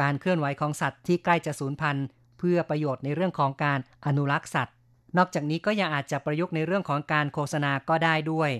[0.00, 2.06] การเคลื่อนไหวของสัตว์ที่ใกล้จะสูญพันธุ์
[2.38, 4.74] เพื่อประโยชน์ในเรื่องของการอนุรักษ์สัตว์
[5.16, 8.50] นอกจากนี้ก็ยังอาจจะประยุกต์ในเรื่องของการโฆษณาก็ได้ด้วย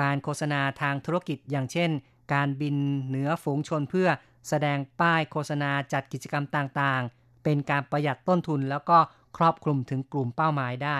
[0.00, 1.90] การโฆษณาทางธุรกิจอย่างเช่น
[2.34, 4.08] การบินเหนือฝูงชนเพื่อ
[4.48, 8.98] แสดงป้ายโฆษณาจัดกิจกรรมต่างๆ เป็นการประหยัดต้นทุนแล้วก็
[9.36, 10.98] ครอบคลุมถึงกลุ่มเป้าหมายได้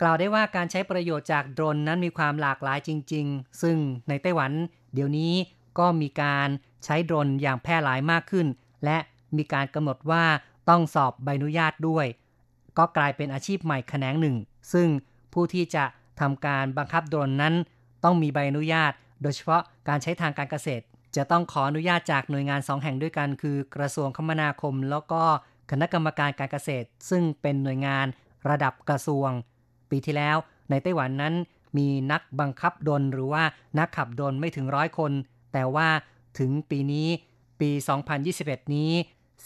[0.00, 3.76] กล่าวได้ว่าการใช้ประโยชน์จากโดรนนั้นมีความหลากหลายจริง ๆ ซึ่ง
[4.08, 4.52] ในไต้หวัน
[4.94, 5.32] เดี๋ยวนี้
[5.78, 6.48] ก็มีการ
[6.84, 8.46] ใช้โดรนอย่างแพร่หลายมากขึ้น
[8.84, 8.98] และ
[9.36, 10.24] มีการกำหนดว่า
[10.68, 12.06] ต้องสอบใบอนุญาตด้วย
[12.78, 14.36] ก็กลายเป็นอาชีพใหม่แขนงหนึ่ง
[14.72, 14.88] ซึ่ง
[15.32, 15.84] ผู้ที่จะ
[16.20, 17.54] ทำการบังคับโดรนนั้น
[18.04, 20.84] ต้องมีใบอนุญาต โดยเฉพาะการใช้ทางการเกษตร
[21.16, 25.22] จะต้องขออนุญาตจากหน่วยงานสองแห่งด้วยกัน คือกระทรวงคมนาคม แล้วก็
[25.70, 28.06] คณะกรรมการการเกษตร ซึ่งเป็นหน่วยงาน
[28.50, 29.30] ระดับกระทรวง
[29.90, 30.36] ปีที่แล้ว
[30.70, 31.34] ในไต้หวันนั้น
[31.78, 33.44] มีนักบังคับดนหรือว่า
[33.78, 35.12] นักขับดนไม่ถึงร้อยคน
[35.52, 35.88] แต่ว่า
[36.38, 37.08] ถึงปีนี้
[37.60, 37.70] ปี
[38.22, 38.92] 2021 นี้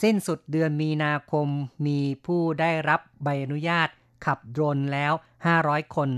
[0.03, 1.49] สิ้นสุดเดือนมีนาคม
[1.87, 3.89] มีผู้ได้รับใบอนุญาต
[4.25, 5.13] ขับโดรนแล้ว
[5.55, 6.11] 500 คน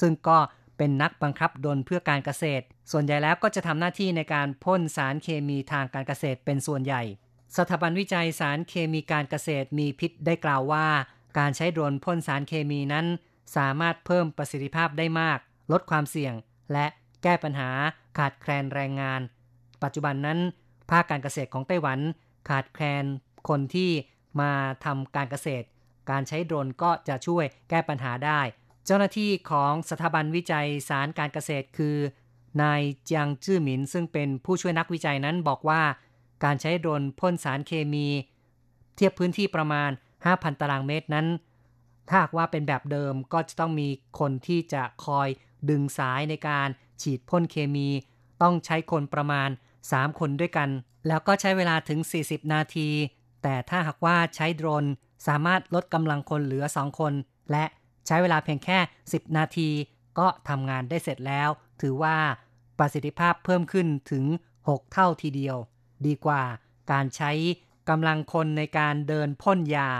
[0.00, 0.38] ซึ่งก็
[0.78, 7.02] เป็นนักบังคับดนเพื่อการเกษตร ส่วนใหญ่แล้วก็จะทำหน้าที่ในการพ่นสารเคมีทางการเกษตรเป็นส่วนใหญ่
[7.56, 10.86] สถาบันวิจัยสารเคมีการเกษตรมีพิษได้กล่าวว่า
[11.38, 13.06] การใช้โดรนพ่นสารเคมีนั้น
[13.56, 15.38] สามารถเพิ่มประสิทธิภาพได้มาก
[15.72, 16.34] ลดความเสี่ยง
[16.72, 16.86] และ
[17.22, 17.70] แก้ปัญหา
[18.18, 19.20] ขาดแคลนแรงงาน
[19.82, 20.38] ปปัจจุบันนั้น
[20.90, 21.98] ภาคการเกษตรของไต้หวัน
[22.48, 23.04] ขาดแคลน
[23.48, 23.90] คนที่
[24.40, 24.52] มา
[24.84, 25.66] ทำการเกษตร
[26.10, 28.40] การใช้โดรนก็จะช่วยแก้ปัญหาได้
[28.86, 31.96] เจ้าหน้าที่ของสถาบันวิจัยสารการเกษตร คือ
[32.62, 35.82] นายจางจื้อหมินซึ่งเป็นผู้ช่วยนักวิจัยนั้นบอกว่า
[36.44, 38.06] การใช้โดรนพ่นสารเคมี
[38.96, 39.90] เทียบพื้นที่ประมาณ
[40.24, 41.26] 5,000 ตารางเมตรนั้น
[42.08, 45.28] ถ้าหากว่าเป็นแบบเดิมก็จะต้องมีคนที่จะคอย
[45.70, 46.68] ดึงสายในการ
[47.02, 47.88] ฉีดพ่นเคมี
[48.42, 49.48] ต้องใช้คนประมาณ
[49.84, 50.68] 3 คนด้วยกัน
[51.08, 52.88] แล้วก็ใช้เวลาถึง 40 นาที
[53.42, 54.84] แต่ถ้าหากว่าใช้โดรน
[55.26, 57.12] สามารถลดกำลังคนเหลือ 2 คน
[57.50, 57.64] และ
[58.06, 59.70] ใช้เวลาเพียงแค่ 10 นาที
[60.18, 61.48] ก็ทำงานได้เสร็จแล้ว
[61.82, 62.16] ถือว่า
[62.78, 64.24] ประสิทธิภาพเพิ่มขึ้นถึง
[64.62, 65.56] 6 เท่าทีเดียว
[66.06, 66.42] ดีกว่า
[66.92, 67.32] การใช้
[67.88, 69.90] กำลังคนในการเดินพ่นยา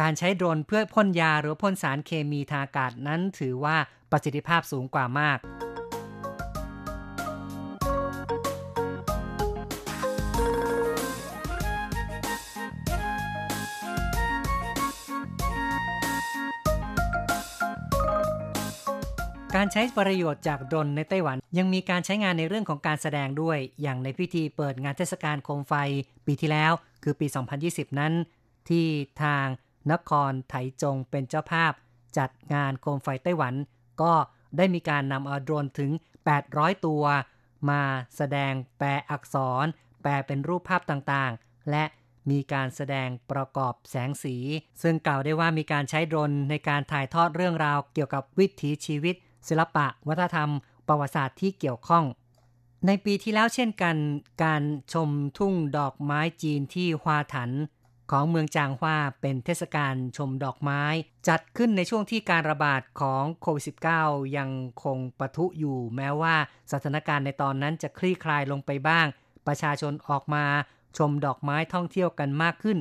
[0.00, 3.76] การใช้โดรนเพื่อพ่นยาหรือพ่นสารเคมีทางอากาศนั้นถือว่า
[4.10, 5.38] ประสิทธิภาพสูงกว่ามาก
[19.74, 25.74] ใช้ประโยชน์จากโดรนในไต้หวัน ยังมีการใช้งานในเรื่องของการแสดงด้วย อย่างในพิธีเปิดงานเทศกาลโคมไฟ
[26.26, 27.26] ปีที่แล้ว คือปี
[27.62, 28.12] 2020 นั้น
[28.68, 28.86] ที่
[29.22, 29.46] ทาง
[29.92, 31.72] นครไถจงเป็นเจ้าภาพ
[32.18, 33.54] จัดงานโคมไฟไต้หวัน
[34.02, 34.12] ก็
[34.56, 35.90] ได้มีการนำเอาโดรนถึง
[36.38, 37.04] 800 ตัว
[37.70, 37.82] มา
[38.16, 39.66] แสดงแปลอักษร
[40.02, 41.84] แปลเป็นรูปภาพต่างๆ และ
[42.30, 44.36] มีการแสดงประกอบแสงสี
[44.82, 49.16] ซึ่งกล่าวได้ว่ามีการใช้โดรนในการถ่ายทอดเรื่องราวเกี่ยวกับวิถีชีวิต
[49.48, 50.50] ศิลปะ วัฒนธรรม
[50.88, 52.04] ประวัติศาสตร์ที่เกี่ยวข้อง
[52.86, 53.96] ในปีที่แล้วเช่นกัน
[54.44, 57.50] การชมทุ่งดอกไม้จีนที่ฮวาถัน
[58.10, 60.82] ของเมืองจางฮวาเป็นเทศกาลชมดอกไม้
[61.28, 63.64] จัดขึ้นในช่วงที่การระบาดของโควิด
[64.00, 64.50] -19 ยัง
[64.84, 66.34] คงปะทุอยู่ แม้ว่า
[66.72, 69.06] สถานการณ์ในตอนนั้นจะคลี่คลายลงไปบ้าง
[69.46, 70.44] ประชาชนออกมา
[70.98, 72.78] ชมดอกไม้ท่องเที่ยวกันมากขึ้น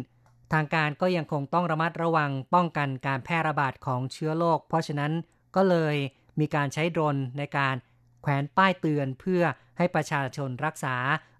[0.53, 5.11] ทางการก็ยังคงต้องระมัดระวังป้องกันการแพร่ระบาดของเชื้อโรคเพราะฉะนั้น
[5.55, 5.95] ก็เลย
[6.39, 7.75] มีการใช้โดรนในการ
[8.21, 9.43] แขวนป้ายเตือนเพื่อ
[9.77, 10.95] ให้ประชาชนรักษา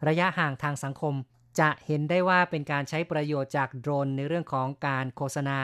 [0.07, 1.15] ระยะห่างทางสังคม
[1.59, 5.59] จะเห็นได้ว่าเป็นการใช้ประโยชน์จากโดรนในเรื่องของการโฆษณา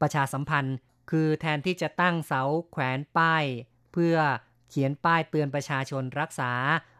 [0.00, 0.76] ประชาสัมพันธ์
[1.10, 3.44] คือแทนที่จะตั้งเสาแขวนป้าย
[3.92, 4.16] เพื่อ
[4.70, 6.52] เขียนป้ายเตือนประชาชนรักษา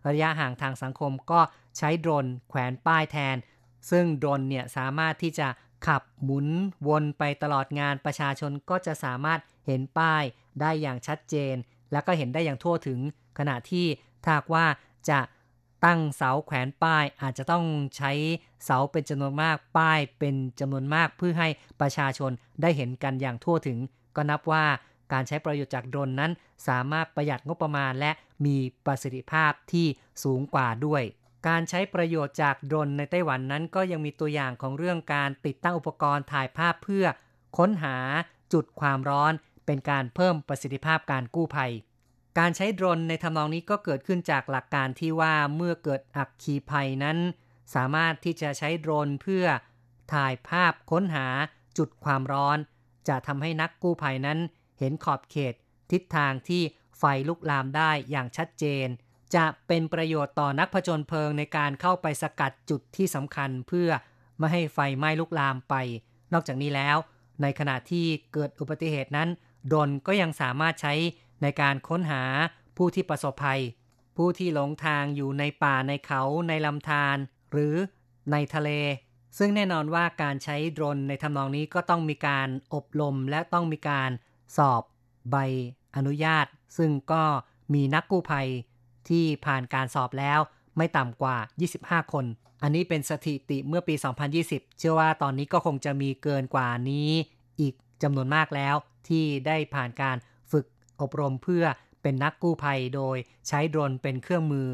[0.09, 1.41] ระยะห่างทางสังคมก็
[1.79, 3.37] ใช้โดรนแขวนป้ายแทน
[3.91, 5.49] ซึ่งโดรนเนี่ยสามารถที่จะ
[5.87, 6.47] ขับหมุน
[6.89, 10.23] วนไปตลอดงานประชาชนก็จะสามารถเห็นป้าย
[10.61, 11.55] ได้อย่างชัดเจน
[11.93, 12.99] และก็เห็นได้อย่างทั่วถึง
[13.39, 13.87] ขณะที่
[14.25, 14.67] ถ้าว่า
[15.11, 15.21] จะ
[15.85, 17.65] ตั้งเสาแขวนป้าย อาจจะต้อง
[17.97, 18.13] ใช้
[18.65, 21.49] เสาเป็นจำนวนมากป้ายเป็นจำนวนมากเพื่อให้
[21.81, 22.31] ประชาชน
[22.63, 23.79] ได้เห็นกันอย่างทั่วถึง
[24.17, 24.65] ก็นับว่า
[25.13, 26.33] การใช้ประโยชน์จากโดรนนั้น
[26.69, 28.11] สามารถประหยัดงบประมาณและ
[28.45, 29.87] มีประสิทธิภาพที่
[30.25, 31.03] สูงกว่าด้วย
[31.49, 37.07] การใช้ประโยชน์จากโดรนในไต้หวันนั้นก็ยังมีตัวอย่างของเรื่องการติดตั้งอุปกรณ์ถ่ายภาพเพื่อ
[37.59, 37.97] ค้นหา
[38.53, 39.33] จุดความร้อน
[39.67, 41.73] เป็นการเพิ่มประสิทธิภาพการกู้ภัย
[42.39, 47.19] การใช้โดรนในทำนองนี้ก็เกิดขึ้นจากหลักการที่ว่าเมื่อเกิดอักคีภัยนั้น
[47.75, 49.45] สามารถที่จะใช้โดรนเพื่อ
[50.13, 51.27] ถ่ายภาพค้นหา
[51.79, 52.59] จุดความร้อน
[53.09, 54.39] จะทำให้นักกู้ภัยนั้น
[54.79, 55.55] เห็นขอบเขต
[55.93, 56.63] ทิศทางที่
[56.99, 58.89] ไฟลุกลามได้อย่างชัดเจน
[59.37, 63.89] จะเป็นประโยชน์ต่อนักผจญเพลิงในการเข้าไปสกัดจุดที่สำคัญเพื่อ
[64.39, 65.75] ไม่ให้ไฟไหม้ลุกลามไป
[66.33, 66.97] นอกจากนี้แล้ว
[67.43, 69.29] ในขณะที่เกิดอุบัติเหตุนั้น
[69.67, 70.95] โดรนก็ยังสามารถใช้
[71.43, 72.23] ในการค้นหา
[72.77, 73.61] ผู้ที่ประสบภัย
[74.17, 77.17] ผู้ที่หลงทางอยู่ในป่าในเขาในลำธาร
[77.53, 77.75] หรือ
[78.33, 78.71] ในทะเล
[79.39, 84.11] ซึ่งแน่นอนว่าการใช้โดรนในทำนองนี้ก็ต้องมีการอบรมและต้องมีการ
[84.57, 84.83] สอบ
[85.31, 85.37] ใบ
[85.97, 86.47] อนุญาต
[86.79, 87.23] ซึ่งก็
[87.75, 88.49] มีนักกู้ภัย
[89.09, 90.41] ที่ผ่านการสอบแล้ว
[90.77, 91.37] ไม่ต่ำกว่า
[91.75, 92.25] 25 คน
[92.63, 93.95] อันนี้เป็นสถิติเมื่อปี
[94.37, 97.11] 2020 เชื่อว่าตอนนี้ก็คงจะมีเกินกว่านี้
[97.61, 98.75] อีกจำนวนมากแล้ว
[99.09, 100.17] ที่ได้ผ่านการ
[100.53, 100.67] ฝึก
[101.01, 101.65] อบรมเพื่อ
[102.03, 103.17] เป็นนักกู้ภัยโดย
[103.49, 104.69] ใช้โดรนเป็นเครื่องมือ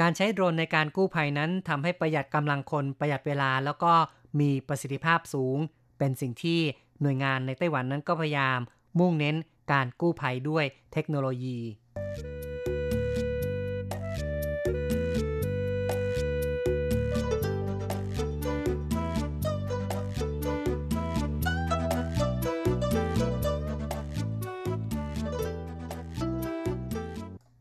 [0.00, 3.92] การใช้โดรนในการกู้ภัยนั้นทำให้ประหยัดกำลังคนประหยัดเวลา แล้วก็
[4.40, 5.58] มีประสิทธิภาพสูง
[5.98, 6.60] เป็นสิ่งที่
[7.02, 8.58] หน่วยงานในไต้หวันนั้นก็พยายาม
[8.98, 9.36] มุ่งเน้น
[9.72, 11.58] การกู้ภัยด้วยเทคโนโลยี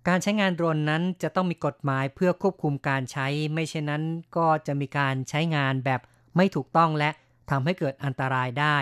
[0.08, 4.04] การใช้งานโดรนนั้นจะต้องมีกฎหมายเพื่อควบคุมการใช้ ไม่เช่นนั้น
[4.38, 6.02] ก็จะมีการใช้งานแบบ
[6.36, 7.10] ไม่ถูกต้องและ
[7.50, 8.78] ทำให้เกิดอันตรายได้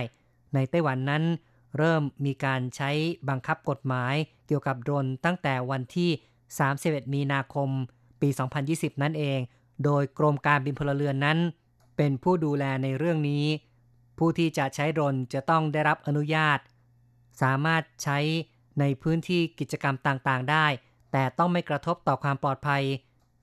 [0.53, 1.23] ในไต้หวันนั้น
[1.77, 2.91] เริ่มมีการใช้
[3.29, 4.13] บังคับกฎหมาย
[4.47, 6.09] เกี่ยวกับโดรนตั้งแต่วันที่
[6.61, 7.69] 31 มีนาคม
[8.21, 8.29] ปี
[8.65, 9.39] 2020 นั่นเอง
[9.83, 11.37] โดยกรมการบินพลเรือนนั้น
[11.97, 13.45] เป็นผู้ดูแลในเรื่องนี้
[14.17, 16.59] ผู้ที่จะใช้โดรนจะต้องได้รับอนุญาต
[17.41, 18.19] สามารถใช้
[18.79, 20.67] ในพื้นที่กิจกรรมต่างๆ ได้
[21.17, 22.83] แต่ต้องไม่กระทบต่อความปลอดภัย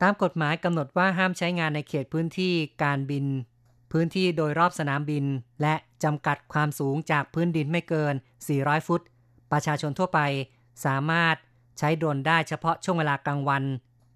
[0.03, 3.27] ตามกฎหมายกำหนดว่าห้ามใช้งานในเขตพื้นที่การบิน
[3.93, 5.25] พื้นที่โดยรอบสนามบิน
[5.63, 8.15] และจำกัดความสูงจากพื้นดินไม่เกิน
[8.51, 9.01] 400 ฟุต
[9.53, 10.21] ประชาชนทั่วไป
[10.85, 11.37] สามารถ
[11.79, 13.65] ใช้โดรนได้เฉพาะช่วงเวลากลางวัน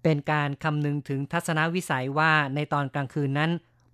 [0.03, 3.51] เป็นการคำนึงถึงทัศนวิสัยว่าในตอนกลางคืนนั้น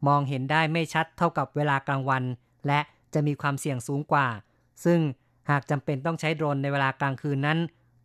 [0.07, 2.23] มองเห็นได้ไม่ชัดเท่ากับเวลากลางวัน
[2.67, 2.79] และ
[3.13, 4.27] จะมีความเสี่ยงสูงกว่า
[4.85, 4.99] ซึ่ง
[5.49, 7.59] หากจำเป็นต้องใช้โดรนในเวลากลางคืนนั้น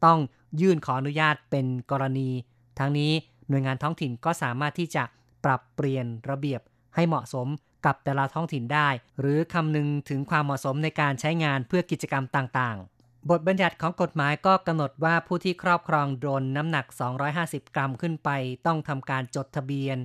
[0.05, 0.19] ต้อง
[0.61, 2.31] ยื่นขออนุญาตเป็นกรณี
[2.79, 3.13] ทั้งนี้
[3.49, 5.05] หน่วยงานท้องถิ่นก็สามารถที่จะ
[5.45, 6.61] ปรับเปลี่ยนระเบียบ
[6.95, 7.49] ให้เหมาะสม
[7.87, 8.89] กับแต่ละท้องถิ่นได้
[9.21, 16.87] หรือคำนึงถึงความเหมาะสมในการใช้งานเพื่อกิจกรรมต่างๆ บทบัญญัติของกฎหมายก็กำหนดว่าผู้ที่ครอบครองโดรนน้ำหนัก
[17.31, 18.31] 250 กรัมขึ้นไป
[18.67, 19.99] ต้องทำการจดทะเบียน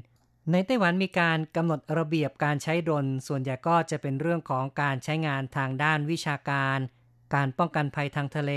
[0.52, 6.78] ในไต้หวันมีการกำหนดระเบียบการใช้โดรนส่วนใหญ่ก็จะเป็นเรื่องของการใช้งานทางด้านวิชาการ
[7.36, 8.52] การป้องกันภัยทางทะเล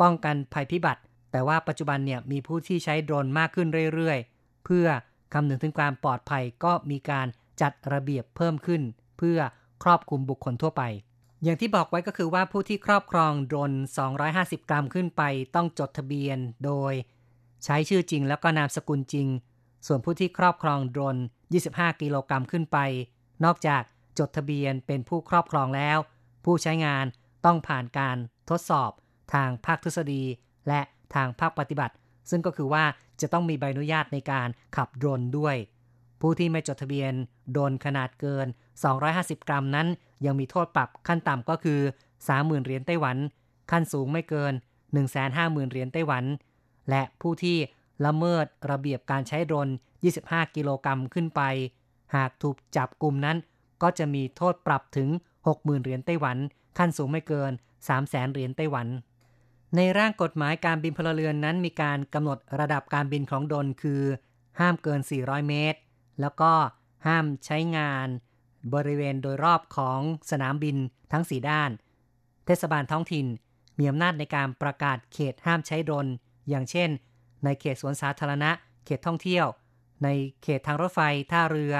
[0.00, 4.86] ป้องกันภัยพิบัติ แต่ว่าปัจจุบันเนี่ยมีผู้ที่ใช้โดรนมากขึ้นเรื่อยๆ เพื่อ
[5.32, 7.26] คำนึงถึงความปลอดภัยก็มีการ
[7.60, 8.82] จัดระเบียบเพิ่มขึ้น
[9.18, 9.38] เพื่อ
[9.82, 10.82] ครอบคลุมบุคคลทั่วไป
[11.42, 13.72] อย่างที่บอกไว้ก็คือว่าผู้ที่ครอบครองโดรน
[14.20, 15.22] 250 กรัมขึ้นไป
[15.54, 16.92] ต้องจดทะเบียนโดย
[17.64, 19.28] ใช้ชื่อจริงแล้วก็นามสกุลจริง
[19.86, 21.16] ส่วนผู้ที่ครอบครองโดรน
[21.58, 22.78] 25 กิโลกรัมขึ้นไป
[23.44, 23.82] นอกจาก
[24.18, 25.98] จดทะเบียนเป็นผู้ครอบครองแล้ว
[26.44, 27.04] ผู้ใช้งาน
[27.44, 28.16] ต้องผ่านการ
[28.50, 28.90] ทดสอบ
[29.34, 30.22] ทางภาคทฤษฎี
[30.68, 30.80] และ
[31.14, 31.94] ทางภาคปฏิบัติ
[32.30, 32.84] ซึ่งก็คือว่า
[33.20, 35.56] จะต้องมีใบอนุญาตในการขับโดรนด้วย
[36.20, 37.12] ผู้ที่ไม่จดทะเบียน
[37.50, 38.46] โดรนขนาดเกิน
[38.96, 39.88] 250 กรัมนั้น
[40.24, 41.80] ยังมีโทษปรับขั้นต่ำก็คือ
[42.22, 43.16] 30,000 เหรียญไต้หวัน
[43.70, 44.52] ขั้นสูงไม่เกิน
[45.12, 46.24] 150,000 เหรียญไต้หวัน
[46.90, 47.56] และผู้ที่
[48.06, 49.68] ละเมิดระเบียบการใช้โดรน
[50.12, 51.42] 25 กิโลกรัมขึ้นไป
[52.14, 53.36] หากถูกจับกลุ่มนั้น
[53.82, 55.08] ก็จะมีโทษปรับถึง
[55.46, 56.36] 60,000 เหรียญไต้หวัน
[56.78, 57.50] ขั้นสูงไม่เกิน
[57.92, 58.86] 300,000 เหรียญไต้หวัน
[59.76, 64.02] ในร่างกฎหมายการบินพลเรือนนั้นมีการกำหนดระดับการบินของโดนคือ
[64.60, 65.78] ห้ามเกิน 400 เมตร
[66.20, 66.52] แล้วก็
[67.06, 68.08] ห้ามใช้งาน
[68.74, 70.76] บริเวณโดยรอบของสนามบิน
[71.12, 71.70] ทั้ง 4 ด้าน
[72.46, 73.26] เทศบาลท้องถิ่น
[73.78, 76.06] มีอำนาจในการประกาศเขตห้ามใช้โดน
[76.48, 76.90] อย่างเช่น
[77.44, 78.50] ในเขตสวนสาธารณะ
[78.84, 79.46] เขตท่องเที่ยว
[80.04, 80.08] ใน
[80.42, 81.00] เขตทางรถไฟ
[81.32, 81.74] ท่าเรือ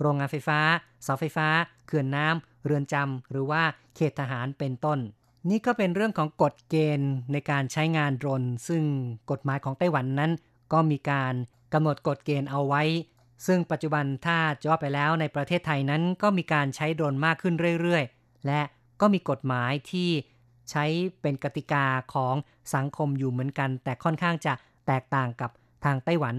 [0.00, 0.60] โรงงานไฟฟ้า
[1.02, 1.48] เสาไฟฟ้า
[1.86, 3.62] เขื่อนน้ำ เรือนจำ หรือว่า
[3.96, 4.98] เขตทหารเป็นต้น
[5.50, 8.84] นี่ก็เป็นเรื่องของกฎเกณฑ์ในการใช้งานโดรน ซึ่ง
[9.30, 10.32] กฎหมายของไต้หวันนั้น
[10.72, 11.34] ก็มีการ
[11.72, 12.82] กำหนดกฎเกณฑ์เอาไว้
[13.46, 18.60] ซึ่งปัจจุบันถ้าจะว่าไปแล้วในประเทศไทยนั้น ก็มีการใช้โดรนมากขึ้นเรื่อยๆ และ
[19.00, 20.10] ก็มีกฎหมายที่
[20.70, 20.84] ใช้
[21.20, 22.34] เป็นกติกาของ
[22.74, 24.54] สังคมอยู่เหมือนกัน แต่ค่อนข้างจะ
[24.86, 25.50] แตกต่างกับ
[25.84, 26.34] ทางไต้หวัน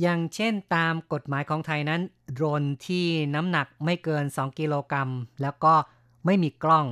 [0.00, 2.00] อย่างเช่นตามกฎหมายของไทยนั้น
[2.32, 5.10] โดรนที่น้ำหนักไม่เกิน 2 กิโลกรัม
[5.42, 5.74] แล้วก็
[6.26, 6.86] ไม่มีกล้อง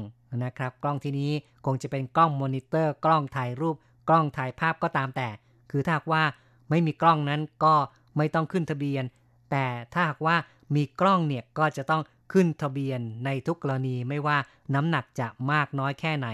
[0.44, 1.30] นะครับ กล้องที่นี้
[1.66, 3.76] คงจะเป็นกล้องมอนิเตอร์ กล้องถ่ายรูป
[4.08, 5.28] กล้องถ่ายภาพก็ตามแต่
[5.70, 6.22] คือถ้าหากว่า
[6.70, 7.74] ไม่มีกล้องนั้นก็
[8.16, 9.04] ไม่ต้องขึ้นทะเบียน
[9.50, 10.36] แต่ถ้าหากว่า
[10.74, 14.38] มีกล้องเนี่ยก็จะต้องขึ้นทะเบียนในทุกกรณีไม่ว่า
[14.74, 16.28] น้ำหนักจะมากน้อยแค่ไหน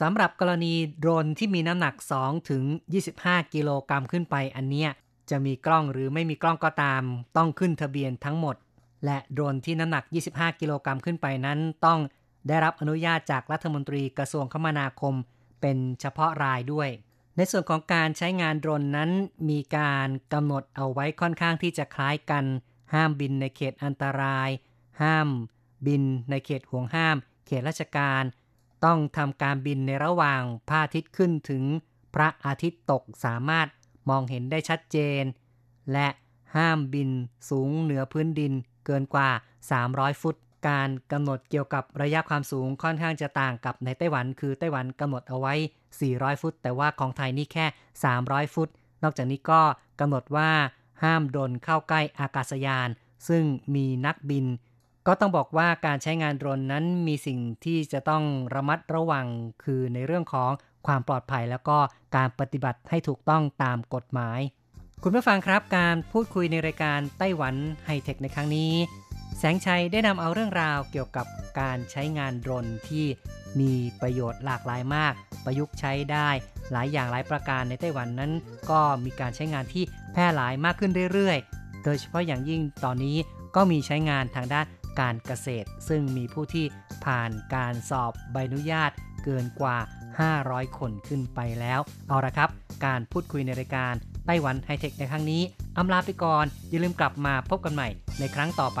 [0.00, 2.64] สำหรับกรณีโดรนที่มีน้ำหนัก 2 ถึง
[3.08, 4.90] 25 กิโลกรัมขึ้นไปอันเนี้ย
[5.30, 7.02] จะมีกล้องหรือไม่มีกล้องก็ตาม
[7.36, 8.56] ต้องขึ้นทะเบียนทั้งหมด
[9.04, 11.98] และโดรนที่น้ำหนัก 25 กิโลกรัมขึ้นไปนั้น ต้อง
[12.48, 15.14] ได้รับอนุญาตจากรัฐมนตรีกระทรวงคมนาคม
[15.60, 16.88] เป็นเฉพาะรายด้วย
[17.36, 19.10] ในส่วนของการใช้งานโดรนนั้น
[19.50, 22.44] มีการกำหนดเอาไว้ค่อนข้างที่จะคล้ายกัน
[22.94, 24.48] ห้ามบินในเขตอันตราย
[25.02, 25.28] ห้าม
[25.86, 28.22] บินในเขตห่วงห้าม เขตราชการ
[28.84, 31.64] ต้องทำการบินในระหว่างพระอาทิตย์ขึ้นถึง
[32.14, 33.66] พระอาทิตย์ตกสามารถ
[34.08, 35.22] มองเห็นได้ชัดเจน
[35.92, 36.08] และ
[36.56, 37.10] ห้ามบิน
[37.50, 38.52] สูงเหนือพื้นดิน
[38.86, 39.30] เกินกว่า
[39.76, 40.36] 300 ฟุต
[40.68, 45.54] การกำหนดเกี่ยวกับระยะความสูงค่อนข้างจะต่างกับในไต้หวัน คือไต้หวันกำหนดเอาไว้
[45.98, 47.66] 400 ฟุต แต่ว่าของไทยนี่แค่
[48.10, 48.68] 300 ฟุต
[49.02, 49.60] นอกจากนี้ก็
[50.00, 50.50] กำหนดว่า
[51.02, 52.88] ห้ามโดนเข้าใกล้อากาศยาน
[53.28, 53.44] ซึ่ง
[53.74, 54.46] มีนักบิน
[55.06, 59.26] ก็ต้องบอกว่าการใช้งานโดรนนั้นมีสิ่งที่จะต้องระมัดระวัง
[59.64, 60.50] คือในเรื่องของ
[60.86, 61.78] ความปลอดภัยแล้วก็
[62.16, 64.40] การปฏิบัติให้ถูกต้องตามกฎหมาย
[65.02, 67.54] คุณผู้ฟังครับการพูดคุยในรายการไต้หวัน
[67.86, 68.72] ไฮเทคในครั้งนี้
[69.42, 71.26] แสงชัยได้นำเอาเรื่องราวเกี่ยวกับ
[71.60, 73.06] การใช้งานโดรนที่
[73.60, 76.28] มีประโยชน์หลากหลายมาก ประยุกต์ใช้ได้
[76.72, 78.32] หลายอย่างหลายประการในไต้หวันนั้น
[78.70, 83.16] ก็มีการใช้งานที่แพร่หลายมากขึ้นเรื่อยๆ โดยเฉพาะอย่างยิ่งตอนนี้
[83.56, 84.66] ก็มีใช้งานทางด้าน
[85.00, 86.66] การเกษตร ซึ่งมีผู้ที่
[87.04, 88.90] ผ่านการสอบใบอนุญาต
[89.24, 89.76] เกินกว่า
[90.26, 92.50] 500 คนขึ้นไปแล้ว เอาละครับ
[92.84, 93.94] การพูดคุยในรายการ
[94.26, 95.42] ไไต้หวันไฮเทคในครั้งนี้
[95.78, 98.80] อำลาไปก่อน อย่าลืมกลับมาพบกันใหม่ในครั้งต่อไป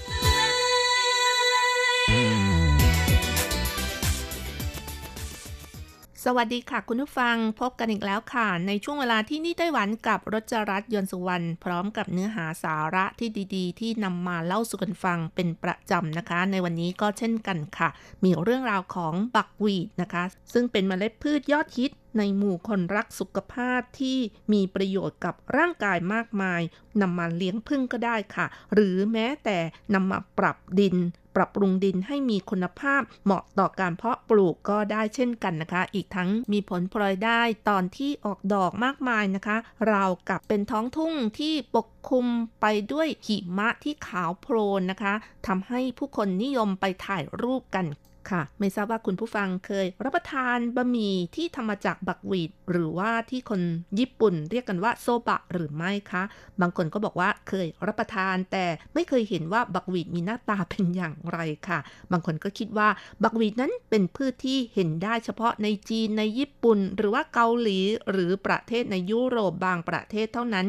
[6.37, 17.89] วัสดีค่ะคุณผู้ฟังพบกันอีกแล้วค่ะ ในช่วงเวลาที่นี่ไต้หวันกับรจรัสยนสุวรรณพร้อมกับเนื้อหาสาระที่ดีๆ ที่นำมาเล่าสู่กันฟังเป็นประจำนะคะ ในวันนี้ก็เช่นกันค่ะ
[18.23, 24.17] มีเรื่องราวของบักวีดนะคะ ซึ่งเป็นเมล็ดพืชยอดฮิตในหมู่คนรักสุขภาพที่
[24.53, 26.61] มีประโยชน์กับร่างกายมากมาย
[27.01, 29.57] นำมาเลี้ยงพึ่งก็ได้ค่ะ หรือแม้แต่
[29.93, 30.95] นำมาปรับดิน
[31.35, 39.57] ปรับปรุงดินให้มีคุณภาพเหมาะต่อการเพาะปลูกก็ได้เช่นกันนะคะ อีกทั้งมีผลพลอยได้ตอนที่ออกดอกมากมายนะคะ
[39.91, 42.25] ราวกับเป็นท้องทุ่งที่ปกคลุม
[42.61, 45.13] ไปด้วยหิมะที่ขาวโพลนนะคะ
[45.47, 47.85] ทำให้ผู้คนนิยมไปถ่ายรูปกัน
[48.29, 53.61] ค่ะ ไม่ทราบว่าคุณผู้ฟังเคยรับประทานบะหมี่ที่ทำมาจากบักวีดหรือว่าที่คน
[53.99, 56.23] ญี่ปุ่นเรียกกันว่าโซบะหรือไม่คะ
[56.61, 61.79] บางคนก็บอกว่าเคยรับประทาน แต่ไม่เคยเห็นว่าบักวีดมีหน้าตาเป็นอย่างไรค่ะ
[62.11, 62.89] บางคนก็คิดว่า
[63.23, 67.79] บักวีดนั้นเป็นพืชที่เห็นได้เฉพาะในจีนในญี่ปุ่น หรือว่าเกาหลี
[68.11, 70.67] หรือประเทศในยุโรปบางประเทศเท่านั้น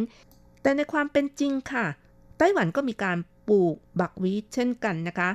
[0.63, 1.87] แต่ในความเป็นจริงค่ะ
[2.39, 5.31] ไต้หวันก็มีการปลูกบักวีดเช่นกันนะคะ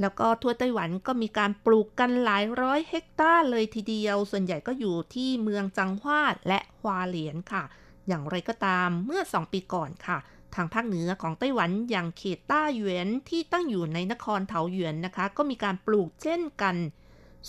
[0.00, 7.64] แล้วก็ทั่วไต้หวันก็มีการปลูกกันหลายร้อยเฮกตาร์เลยทีเดียว ส่วนใหญ่ก็อยู่ที่เมืองจังหวัดและฮวาเหลียนค่ะ
[8.08, 10.18] อย่างไรก็ตามเมื่อ 2 ปีก่อนค่ะ
[10.54, 16.76] ทางภาคเหนือของไต้หวันอย่างเขตต้าหยวนที่ตั้งอยู่ในนครเถาหยวนนะคะ ก็มีการปลูกเช่นกัน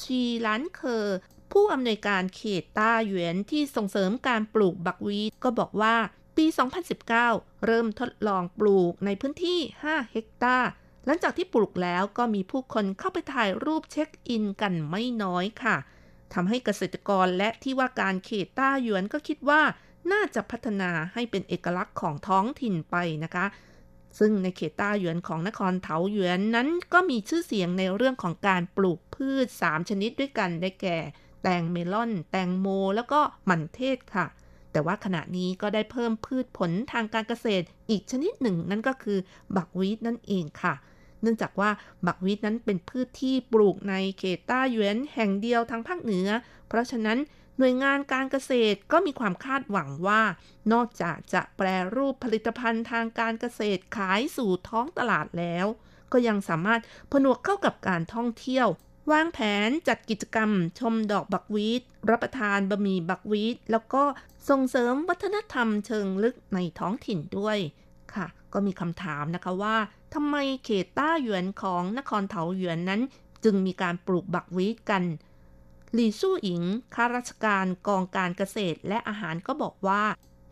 [0.01, 1.17] ชีหลันเคอร์
[1.51, 5.95] ผู้อำนวยการเขตต้าหยวนที่ส่งเสริมการปลูกบักวีดก็บอกว่า
[6.37, 6.45] ปี
[7.05, 10.69] 2019 เริ่มทดลองปลูกในพื้นที่ 5 เฮกตาร์
[11.05, 15.77] หลังจากที่ปลูกแล้วก็มีผู้คนเข้าไปถ่ายรูปเช็คอินกันไม่น้อยค่ะ
[16.33, 19.61] ทำให้เกษตรกรและที่ว่าการเขตต้าหยวนก็คิดว่า
[20.11, 23.45] น่าจะพัฒนาให้เป็นเอกลักษณ์ของท้องถิ่นไปนะคะ
[24.19, 30.97] ซึ่งในเขตต้าหยวนของนครเถาหยวนนั้นก็มีชื่อเสียงในเรื่องของการปลูกพืช 3 ชนิดด้วยกันได้แก่
[31.43, 34.25] แตงเมลอน แตงโม แล้วก็หมันเทศค่ะ
[34.71, 39.19] แต่ว่าขณะนี้ก็ได้เพิ่มพืชผลทางการเกษตรอีกชนิดหนึ่ง นั่นก็คือ
[39.55, 40.73] บักวีดนั่นเองค่ะ
[41.21, 41.69] เนื่องจากว่า
[42.07, 46.27] บักวีดนั้นเป็นพืชที่ปลูกในเขตต้าหยวนแห่งเดียวทางภาคเหนือ
[46.67, 47.19] เพราะฉะนั้น
[47.57, 50.21] หน่วยงานการเกษตรก็มีความคาดหวังว่า
[50.73, 55.65] นอกจากจะแปรรูปผลิตภัณฑ์ทางการเกษตรขายสู่ท้องตลาดแล้ว
[56.11, 58.67] ก็ยังสามารถผนวกเข้ากับการท่องเที่ยว
[59.11, 64.03] วางแผนจัดกิจกรรม ชมดอกบักวีดรับประทานบะหมี่บักวีดแล้วก็
[64.49, 67.57] ส่งเสริมวัฒนธรรมเชิงลึกในท้องถิ่นด้วย
[68.13, 69.77] ค่ะ ก็มีคำถามนะคะว่า
[70.13, 73.01] ทำไมเขตต้าหยวนของนครเถาหยวนนั้น
[73.43, 75.03] จึงมีการปลูกบักวีดกัน
[75.93, 76.63] หลี่สู้อิง
[76.95, 80.03] ข้าราชการกองการเกษตรและอาหารก็บอกว่า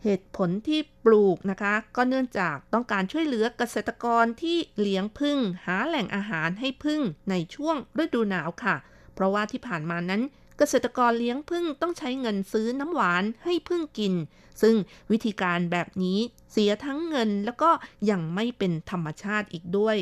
[0.04, 8.76] เหตุผลที่ปลูกนะคะ ก็เนื่องจากต้องการช่วยเหลือเกษตรกรที่เลี้ยงพึ่ง หาแหล่งอาหารให้พึ่งในช่วงฤดูหนาวค่ะ
[9.14, 10.22] เพราะว่าที่ผ่านมานั้น
[10.58, 14.14] เกษตรกรเลี้ยงพึ่งต้องใช้เงินซื้อน้ำหวานให้พึ่งกิน
[14.62, 14.76] ซึ่ง
[15.10, 16.18] วิธีการแบบนี้
[16.52, 17.70] เสียทั้งเงินแล้วก็
[18.10, 19.96] ยังไม่เป็นธรรมชาติอีกด้วย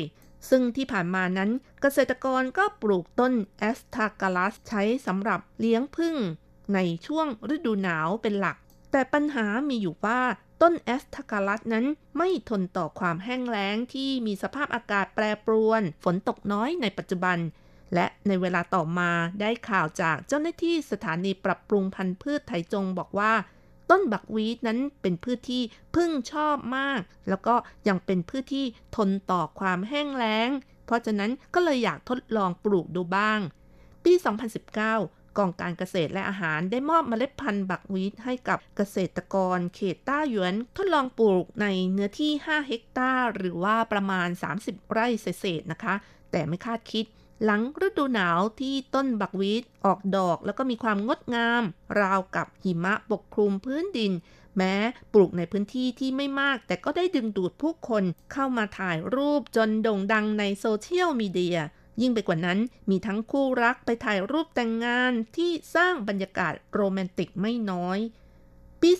[0.49, 1.49] ซึ่งที่ผ่านมานั้น
[1.81, 6.15] เกษตรกรก็ปลูกต้นแอสทากาลัสใช้สำหรับเลี้ยงพึ่ง
[6.73, 8.57] ในช่วงฤดูหนาวเป็นหลัก
[8.91, 10.19] แต่ปัญหามีอยู่ว่า
[10.61, 11.85] ต้นแอสทากาลัสนั้น
[12.17, 17.37] ไม่ทนต่อความแห้งแล้งที่มีสภาพอากาศแปรปรวน ฝนตกน้อยในปัจจุบัน
[17.93, 23.33] และในเวลาต่อมาได้ข่าวจากเจ้าหน้าที่สถานีปรับปรุงพันธุ์พืชไถจงบอกว่า
[23.89, 25.63] ต้นบักวีดนั้นเป็นพืชที่
[25.95, 27.55] พึ่งชอบมาก แล้วก็
[27.87, 28.65] ยังเป็นพืชที่
[28.95, 30.49] ทนต่อความแห้งแล้ง
[30.85, 33.39] เพราะฉะนั้นก็เลยอยากทดลองปลูกดูบ้าง
[34.03, 34.13] ปี
[34.89, 44.29] 2019 กองการเกษตรและอาหารได้มอบเมล็ดพันธุ์ buckwheat ให้กับเกษตรกร เขตต้าหยวนทดลองปลูกในเนื้อที่ 5 เฮกตาร์ หรือว่าประมาณ
[44.59, 45.95] 30 ไร่เศษๆนะคะ
[46.31, 47.05] แต่ไม่คาดคิด
[47.43, 51.63] หลังฤดูหนาวที่ต้น buckwheat ออกดอกแล้วก็มีความงดงาม
[52.01, 54.11] ราวกับหิมะปกคลุมพื้นดิน
[54.57, 54.75] แม้
[55.13, 61.57] ปลูกในพื้นที่ที่ไม่มาก แต่ก็ได้ดึงดูดผู้คนเข้ามาถ่ายรูปจนโด่งดังในโซเชียลมีเดีย
[62.01, 67.99] ยิ่งไปกว่านั้นมีทั้งคู่รักไปถ่ายรูปแต่งงานที่สร้างบรรยากาศโรแมนติกไม่น้อย
[68.81, 68.91] ปี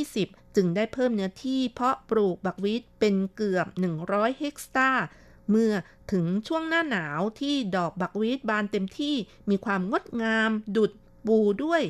[0.00, 3.66] 2020 จึงได้เพิ่มเนื้อที่เพาะปลูกบักวีดเป็นเกือบ
[4.02, 5.04] 100 เฮกตาร์
[5.50, 5.72] เมื่อ
[6.12, 9.14] ถึงช่วงหน้าหนาวที่ดอกบักวีดบานเต็มที่
[9.50, 10.92] มีความงดงาม ดุด
[11.26, 11.82] ปูด้วย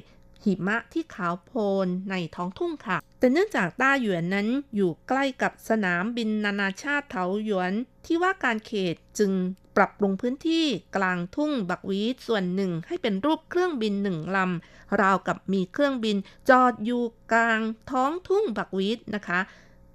[0.45, 7.73] หิมะที่ขาวโพลนในท้องทุ่งค่ะ แต่เนื่องจากต้าหยวนนั้นอยู่ใกล้กับสนามบินนานาชาติเถาหยวน
[8.07, 9.33] ที่ว่าการเขตจึง
[9.77, 16.17] ปรับปรุงพื้นที่กลางทุ่งบักวีดส่วนหนึ่งให้เป็นรูปเครื่องบินหนึ่งลำ ราวกับมีเครื่องบิน
[16.51, 19.41] จอดอยู่กลางท้องทุ่งบักวีดนะคะ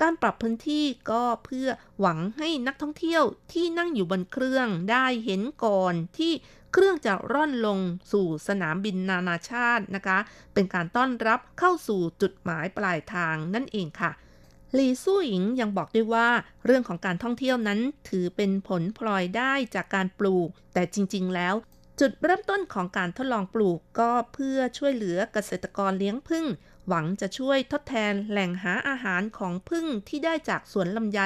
[0.02, 1.68] การปรับพื้นที่ก็เพื่อ
[2.00, 6.34] หวังให้นักท่องเที่ยวที่นั่งอยู่บนเครื่องได้เห็นก่อนที่
[6.74, 7.80] เครื่องจะร่อนลง
[8.12, 10.18] สู่สนามบินนานาชาตินะคะ
[10.54, 14.12] เป็นการต้อนรับเข้าสู่จุดหมายปลายทางนั่นเองค่ะ
[14.78, 16.30] ลีสู้หญิงยังบอกด้วยว่า
[16.66, 21.56] เรื่องของการท่องเที่ยวนั้นถือเป็นผลพลอยได้จากการปลูก แต่จริง ๆ แล้ว
[22.00, 26.46] จุดเริ่มต้นของการทดลองปลูกก็เพื่อช่วยเหลือเกษตรกรเลี้ยงพึ่ง
[26.88, 31.22] หวังจะช่วยทดแทนแหล่งหาอาหารของพึ่งที่ได้จากสวนลำไย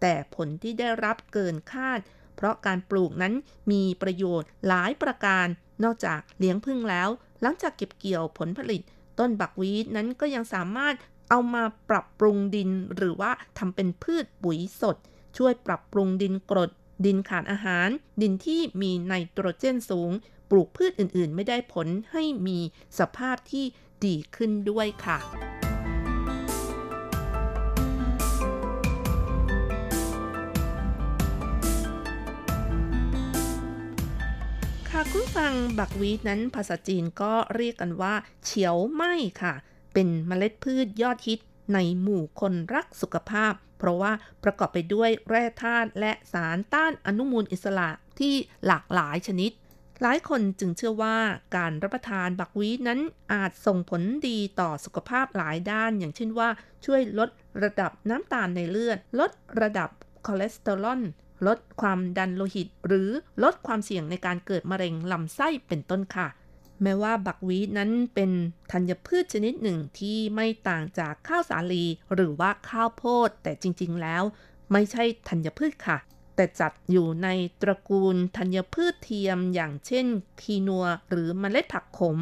[0.00, 2.00] แต่ผลที่ได้รับเกินคาด
[2.36, 3.34] เพราะการปลูกนั้น
[3.70, 5.46] มีประโยชน์หลายประการ
[5.84, 7.08] นอกจากเลี้ยงพึ่งแล้ว
[7.42, 8.82] หลังจากเก็บเกี่ยวผลผลิต
[9.18, 10.94] ต้นบักวีดนั้นก็ยังสามารถ
[11.34, 14.96] เอามาปรับปรุงดินหรือว่าทำเป็นพืชปุ๋ยสด
[15.36, 16.70] ช่วยปรับปรุงดินกรด
[17.06, 17.88] ดินขาดอาหาร
[18.22, 20.10] ดินที่มีไนโตรเจนสูง
[20.50, 22.58] ปลูกพืชอื่นๆ ไม่ได้ผลให้มี
[22.98, 23.64] สภาพที่
[24.04, 25.18] ดีขึ้นด้วยค่ะ
[34.90, 38.14] ค่ะคุณฟังบักวีดนั้นภาษาจีนก็เรียกกันว่า
[38.44, 39.04] เฉียวไหม
[39.42, 39.54] ค่ะ
[39.92, 41.40] เป็นเมล็ดพืชยอดฮิต
[41.74, 44.12] ในหมู่คนรักสุขภาพ เพราะว่า
[44.44, 47.88] ประกอบไปด้วยแร่ธาตุและสารต้านอนุมูลอิสระ
[48.18, 48.34] ที่
[48.66, 49.50] หลากหลายชนิด
[50.02, 51.16] หลายคนจึงเชื่อว่า
[51.56, 53.00] การรับประทานบักวีนั้น
[53.32, 56.48] อาจส่งผลดีต่อสุขภาพหลายด้าน อย่างเช่นว่า
[56.84, 57.28] ช่วยลด
[57.62, 59.30] ระดับน้ำตาลในเลือด ลด
[59.60, 59.90] ระดับ
[60.26, 61.00] คอเลสเตอรอล
[61.46, 63.10] ลดความดันโลหิต หรือ
[63.42, 66.28] ลดความเสี่ยงในการเกิดมะเร็งลำไส้เป็นต้นค่ะ
[66.82, 68.30] แม้ว่า buckwheat นั้นเป็น
[68.72, 74.22] ธัญพืชชนิดหนึ่งที่ไม่ต่างจากข้าวสาลีหรือว่าข้าวโพด แต่จริง ๆ แล้ว
[74.72, 75.98] ไม่ใช่ธัญพืชค่ะ
[76.36, 77.28] แต่จัดอยู่ใน
[77.62, 80.06] ตระกูลธัญพืชเทียมอย่างเช่น
[80.40, 82.18] คีนัวหรือเมล็ดผักขม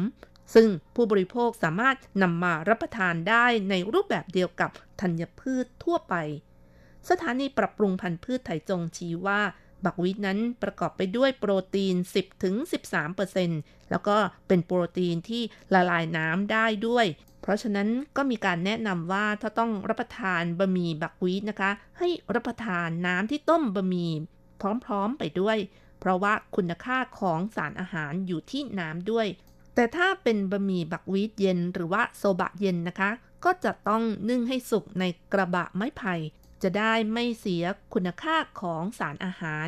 [0.53, 6.15] ซึ่งผู้บริโภคสามารถนำมารับประทานได้ในรูปแบบเดียวกับธัญพืชทั่วไป
[7.09, 9.41] สถานีปรับปรุงพันธุ์พืชไถจงชี้ว่า
[9.85, 11.95] บักวีดนั้นประกอบไปด้วยโปรตีน
[12.73, 14.17] 10-13%แล้วก็
[14.47, 15.41] เป็นโปรตีนที่
[15.73, 17.05] ละลายน้ำได้ด้วย
[17.41, 24.11] เพราะฉะนั้นก็มีการแนะนำว่าถ้าต้องรับประทานบะหมี่บักวีดนะคะ ให้รับประทานน้ำที่ต้มบะหมี่
[24.85, 25.57] พร้อมๆไปด้วย
[25.99, 29.27] เพราะว่าคุณค่าของสารอาหารอยู่ที่น้ำด้วย
[29.75, 33.09] แต่ถ้าเป็นบะหมี่บักวีดเย็นหรือว่าโซบะเย็นนะคะ
[33.45, 35.03] ก็จะต้องนึ่งให้สุกใน
[35.33, 36.15] กระบะไม้ไผ่
[36.63, 39.67] จะได้ไม่เสียคุณค่าของสารอาหาร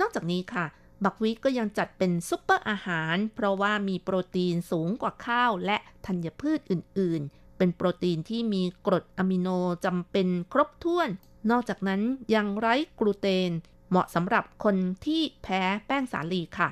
[0.00, 0.66] นอกจากนี้ค่ะ
[1.04, 9.48] buckwheat ก็ยังจัดเป็นซุปเปอร์อาหาร เพราะว่ามีโปรตีนสูงกว่าข้าวและธัญพืชอื่น ๆ เป็นโปรตีนที่มีกรดอะมิโน
[9.84, 11.08] จำเป็นครบถ้วน
[11.50, 12.00] นอกจากนั้น
[12.34, 13.50] ยังไร้กลูเตน
[13.90, 14.76] เหมาะสำหรับคน
[15.06, 16.68] ที่แพ้แป้งสาลีค่ะ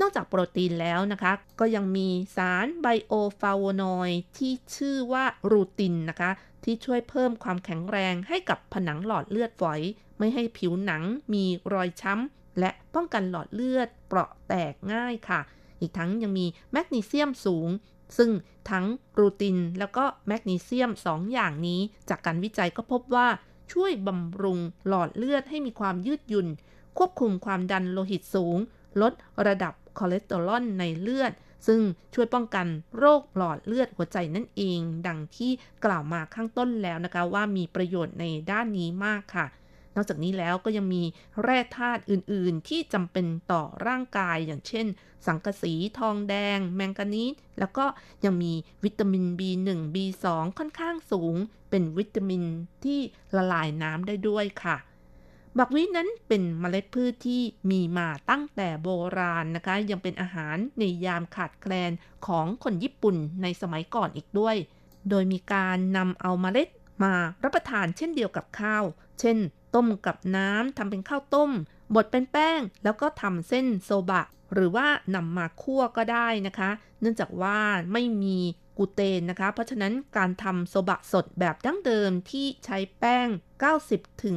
[0.00, 6.30] นอกจากโปรตีนแล้วนะคะ ก็ยังมีสารไบโอฟลาวโนอยที่ชื่อว่ารูตินนะคะ
[6.64, 9.80] ที่ช่วยเพิ่มความแข็งแรงให้กับผนังหลอดเลือดฝอย
[10.18, 11.02] ไม่ให้ผิวหนัง
[11.34, 15.40] มีรอยช้ำ และป้องกันหลอดเลือดเปราะแตกง่ายค่ะ
[15.80, 17.68] อีกทั้งยังมีแมกนีเซียมสูง
[18.18, 18.30] ซึ่ง
[18.70, 18.84] ทั้ง
[19.18, 23.28] รูตินแล้วก็แมกนีเซียม 2ออย่างนี้ จากการวิจัยก็พบว่า
[23.72, 26.48] ช่วยบำรุงหลอดเลือดให้มีความยืดหยุ่น
[26.98, 28.58] ควบคุมความดันโลหิตสูง
[29.00, 29.12] ลด
[29.46, 31.32] ระดับ คอเลสเตอรอลในเลือด
[31.66, 31.80] ซึ่ง
[32.14, 32.66] ช่วยป้องกัน
[32.98, 35.50] โรคหลอดเลือดหัวใจนั่นเอง ดังที่
[35.84, 39.46] กล่าวมาข้างต้นแล้วนะคะว่ามีประโยชน์ในด้านนี้มากค่ะ
[39.94, 41.02] นอกจากนี้แล้วก็ยังมี
[41.42, 44.86] แร่ธาตุอื่น ๆ ที่จำเป็นต่อร่างกายอย่างเช่น
[45.26, 47.84] สังกะสีทองแดง แมงกานีสแล้วก็
[48.24, 48.52] ยังมี
[48.84, 50.26] วิตามิน B1 B2
[50.58, 51.34] ค่อนข้างสูง
[51.70, 52.42] เป็นวิตามิน
[52.84, 53.00] ที่
[53.36, 54.76] ละลายน้ำได้ด้วยค่ะ
[55.58, 58.88] บักวินั้นเป็นเมล็ดพืชที่มีมาตั้งแต่โบ
[59.18, 61.92] ราณนะคะ ยังเป็นอาหารในยามขาดแคลน
[62.26, 64.56] ของคนญี่ปุ่นในสมัยก่อนอีกด้วย
[65.10, 66.68] โดยมีการนำเอาเมล็ด
[67.04, 68.84] มารับประทานเช่นเดียวกับข้าว
[69.20, 69.38] เช่น
[69.74, 71.50] ต้มกับน้ำทำเป็นข้าวต้ม
[71.94, 74.22] บดเป็นแป้ง แล้วก็ทำเส้นโซบะ
[74.54, 76.70] หรือว่านำมาคั่วก็ได้นะคะ
[77.00, 77.58] เนื่องจากว่า
[77.92, 78.38] ไม่มี
[78.78, 83.28] กกูเตนนะคะ เพราะฉะนั้นการทำโซบะสดแบบดั้งเดิมที่ใช้แป้ง
[83.82, 84.36] 90ถึง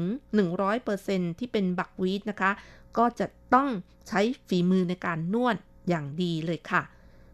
[0.69, 2.51] 100%ที่เป็นบักวีทนะคะ
[2.97, 3.69] ก็จะต้อง
[4.07, 5.55] ใช้ฝีมือในการนวด
[5.89, 6.81] อย่างดีเลยค่ะ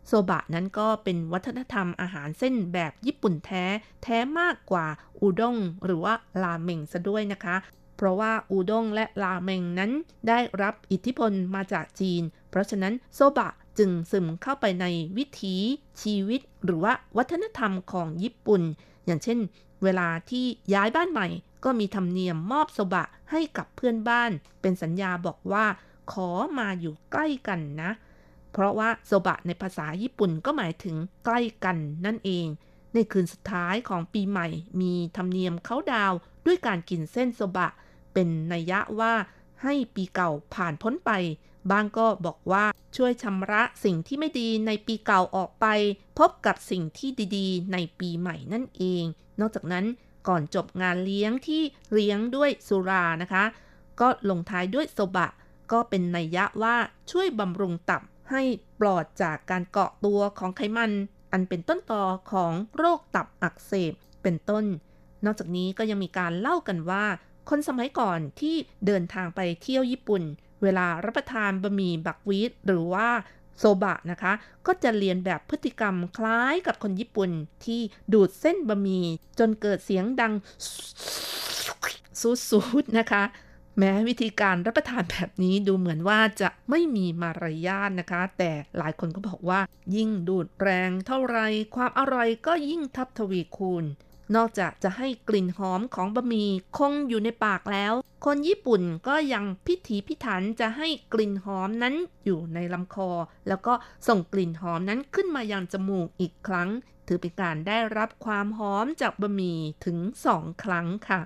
[0.07, 3.65] โซบะนั้นก็เป็นวัฒนธรรมอาหารเส้นแบบญี่ปุ่นแท้
[4.03, 4.87] แท้มากกว่า
[5.19, 6.13] อูด้งหรือว่า
[6.43, 7.55] ราเมงซะด้วยนะคะ
[7.97, 9.91] เพราะว่าอูด้งและราเมงนั้น
[10.27, 14.85] ได้รับอิทธิพลมาจากจีน เพราะฉะนั้นโซบะจึงซึมเข้าไปใน
[15.17, 15.55] วิถี
[16.01, 18.61] ชีวิต หรือว่าวัฒนธรรมของญี่ปุ่น
[19.05, 19.39] อย่างเช่น
[19.83, 21.27] เวลาที่ย้ายบ้านใหม่
[21.63, 24.31] ก็มีธรรมเนียมมอบโซบะให้กับเพื่อนบ้าน
[24.61, 25.65] เป็นสัญญาบอกว่า
[26.11, 26.29] ขอ
[26.59, 27.91] มาอยู่ใกล้กันนะ
[28.51, 30.95] เพราะว่าโซบะในภาษาญี่ปุ่นก็หมายถึง
[31.25, 32.45] ใกล้กันนั่นเอง
[32.93, 34.47] ในคืนสุดท้ายของปีใหม่
[34.81, 36.13] มีธรรมเนียมเขาดาว
[36.45, 37.69] ด้วยการกินเส้นโซบะ
[38.13, 39.13] เป็นนัยยะว่า
[39.63, 41.11] ให้ปีเก่าผ่านพ้นไป
[41.71, 45.65] บางก็บอกว่าช่วยชำระสิ่งที่ไม่ดีในปีเก่าออกไป
[46.19, 49.03] พบกับสิ่งที่ดีๆ ในปีใหม่นั่นเอง
[49.39, 49.85] นอกจากนั้น
[50.27, 51.61] ก่อนจบงานเลี้ยงที่
[51.93, 53.43] เลี้ยงด้วยสุรานะคะ
[53.99, 55.29] ก็ลงท้ายด้วยโซบะ
[55.71, 56.75] ก็เป็นนัยยะว่า
[57.11, 58.01] ช่วยบำรุงตับ
[58.31, 58.41] ให้
[58.79, 60.91] ปลอดจากการเกาะตัวของไขมัน
[61.31, 63.93] อันเป็นต้นตอของโรคตับอักเสบ
[64.23, 64.65] เป็นต้น
[65.25, 67.05] นอกจากนี้ก็ยังมีการเล่ากันว่า
[67.49, 68.55] คนสมัยก่อนที่
[68.85, 70.23] เดินทางไปเที่ยวญี่ปุ่น
[70.63, 73.07] เวลารับประทานบะหมี่บักวีตหรือว่า
[73.59, 74.33] โซบะนะคะ
[74.67, 77.31] ก็จะเรียนแบบพฤติกรรมคล้ายกับคนญี่ปุ่น
[77.65, 77.81] ที่
[78.13, 79.05] ดูดเส้นบะหมี่
[79.39, 80.33] จนเกิดเสียงดัง
[82.49, 83.23] สูดๆนะคะ
[83.77, 89.59] แม้วิธีการรับประทานแบบนี้ดูเหมือนว่าจะไม่มีมารยาทนะคะ แต่หลายคนก็บอกว่า
[89.95, 91.37] ยิ่งดูดแรงเท่าไร
[91.75, 93.85] ความอร่อยก็ยิ่งทับทวีคูณ
[94.35, 97.93] นอกจากจะให้กลิ่นหอมของบะหมี่คงอยู่ในปากแล้ว
[98.25, 103.09] คนญี่ปุ่นก็ยังพิถีพิถันจะให้กลิ่นหอมนั้นอยู่ในลำคอ
[103.47, 103.73] แล้วก็
[104.07, 106.69] ส่งกลิ่นหอมนั้นขึ้นมายังจมูกอีกครั้ง
[107.07, 111.19] ถือเป็นการได้รับความหอมจากบะหมี่ถึงสองครั้งค่ะ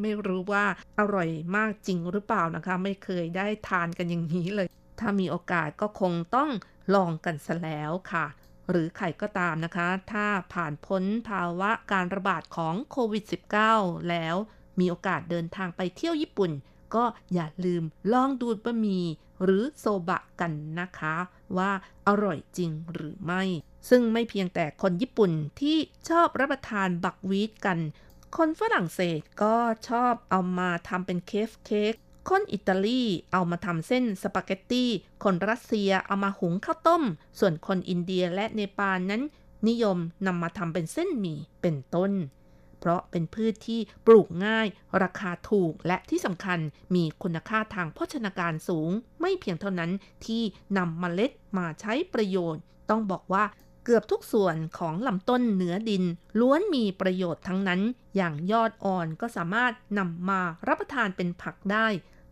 [0.00, 0.64] ไม่รู้ว่า
[0.98, 4.68] อร่อยมากจริงหรือเปล่านะคะ ไม่เคยได้ทานกันอย่างนี้เลย
[5.00, 6.50] ถ้ามีโอกาสก็คงต้อง
[6.94, 8.26] ลองกันซะแล้วค่ะ
[8.70, 13.24] หรือใครก็ตามนะคะ ถ้าผ่านพ้นภาวะการระบาดของโควิด
[13.66, 14.36] -19 แล้ว
[14.78, 16.50] มีโอกาสเดินทางไปเที่ยวญี่ปุ่น
[16.94, 17.04] ก็
[17.34, 19.04] อย่าลืมลองดูดบะหมี่
[19.42, 21.16] หรือโซบะกันนะคะ
[21.56, 21.70] ว่า
[22.06, 23.42] อร่อยจริงหรือไม่
[23.88, 27.78] ซึ่งไม่เพียงแต่คนญี่ปุ่นที่ชอบรับประทานบักวีดกัน
[28.36, 29.56] คนฝรั่งเศสก็
[29.88, 31.94] ชอบเอามาทำเป็นเคฟเค้ก
[32.28, 33.02] คนอิตาลี
[33.32, 34.84] เอามาทำเส้นสปาเกตตี
[35.24, 37.02] คนรัสเซียเอามาหุงข้าวต้ม
[37.38, 39.22] ส่วนคนอินเดียและเนปาลนั้น
[39.68, 42.12] นิยมนำมาทำเป็นเส้นหมี่เป็นต้น
[42.80, 44.66] เพราะเป็นพืชที่ปลูกง่าย
[45.02, 46.58] ราคาถูกและที่สำคัญ
[46.94, 49.90] มีคุณค่าทางโภชนาการสูง ไม่เพียงเท่านั้น
[50.26, 50.42] ที่
[50.76, 53.44] นำมเมล็ดมาใช้ประโยชน์ ต้องบอกว่า
[53.84, 56.04] เกือบทุกส่วนของลำต้นเหนือดิน
[56.40, 57.80] ล้วนมีประโยชน์ทั้งนั้น
[58.16, 61.86] อย่างยอดอ่อนก็สามารถนำมารับประทานเป็นผักได้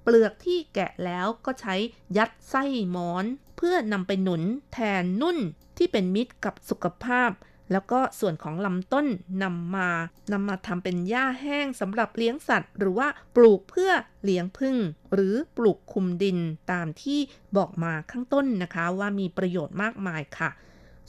[0.04, 1.74] เปลือกที่แกะแล้วก็ใช้
[2.16, 3.24] ยัดไส้หมอน
[3.56, 4.42] เพื่อนำไปหนุน
[4.72, 5.38] แทนนุ่น
[5.76, 7.30] ที่เป็นมิตรกับสุขภาพ
[7.72, 9.06] แล้วก็ส่วนของลำต้น
[9.42, 9.90] นำมา
[10.32, 13.90] นำมาทำเป็นหญ้าแห้งสำหรับเลี้ยงสัตว์ หรือว่าปลูกเพื่อ
[14.24, 14.76] เลี้ยงพึ่ง
[15.14, 16.38] หรือปลูกคุมดิน
[16.72, 17.20] ตามที่
[17.56, 20.50] บอกมาข้างต้นนะคะว่ามีประโยชน์มากมายค่ะ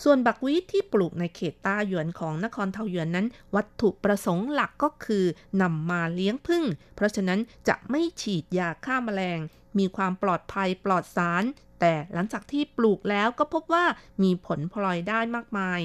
[0.03, 5.25] ส่วนบักวีทที่ปลูกในเขตต้าหยวนของนครเทาหยวนนั้น วัตถุประสงค์หลักก็คือ
[5.61, 6.63] นำมาเลี้ยงพึ่ง
[6.95, 9.39] เพราะฉะนั้นจะไม่ฉีดยาฆ่ามาแมลง
[9.77, 11.43] มีความปลอดภัยปลอดสาร
[11.79, 13.85] แต่หลังจากที่ปลูกแล้วก็พบว่า
[14.23, 15.79] มีผลพลอยได้มากมาย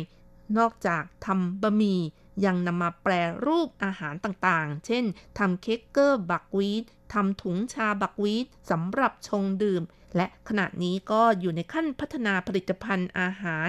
[0.59, 2.01] นอกจากทำบะหมี่
[2.45, 3.13] ยังนำมาแปร
[3.47, 5.05] รูปอาหารต่างๆ เช่น
[5.39, 9.83] ทำเค้กเกอร์บักวีททำถุงชาบักวีทสำหรับชงดื่ม
[10.17, 13.69] และขณะนี้ก็อยู่ในขั้นพัฒนาผลิตภัณฑ์อาหาร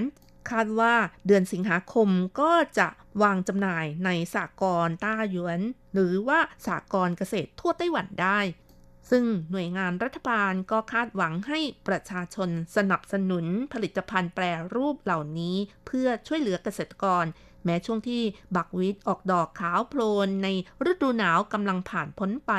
[0.50, 0.94] คาดว่า
[1.28, 2.10] เดือนสิงหาคม
[2.42, 2.88] ก็จะ
[3.22, 5.62] วางจำหน่ายในสากลต้าหยวน
[5.94, 8.39] หรือว่าสากลเกษตรทั่วไต้หวันได้
[9.10, 14.44] ซึ่งหน่วยงานรัฐบาลก็คาดหวังให้ประชาชนสนับสนุนผลิตภัณฑ์แปร
[14.76, 17.26] รูปเหล่านี้ เพื่อช่วยเหลือเกษตรกร
[17.66, 18.22] แม้ช่วงที่
[18.56, 20.48] บักวิทออกดอกขาวโพลนใน
[20.92, 22.54] ฤดูหนาวกำลังผ่านพ้นไป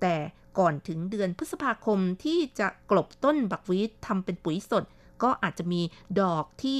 [0.00, 0.16] แต่
[0.58, 4.84] ก่อนถึงเดือนพฤษภาคมที่จะกลบต้นบักวีททำเป็นปุ๋ยสด
[5.22, 5.82] ก็อาจจะมี
[6.20, 6.76] ดอกที่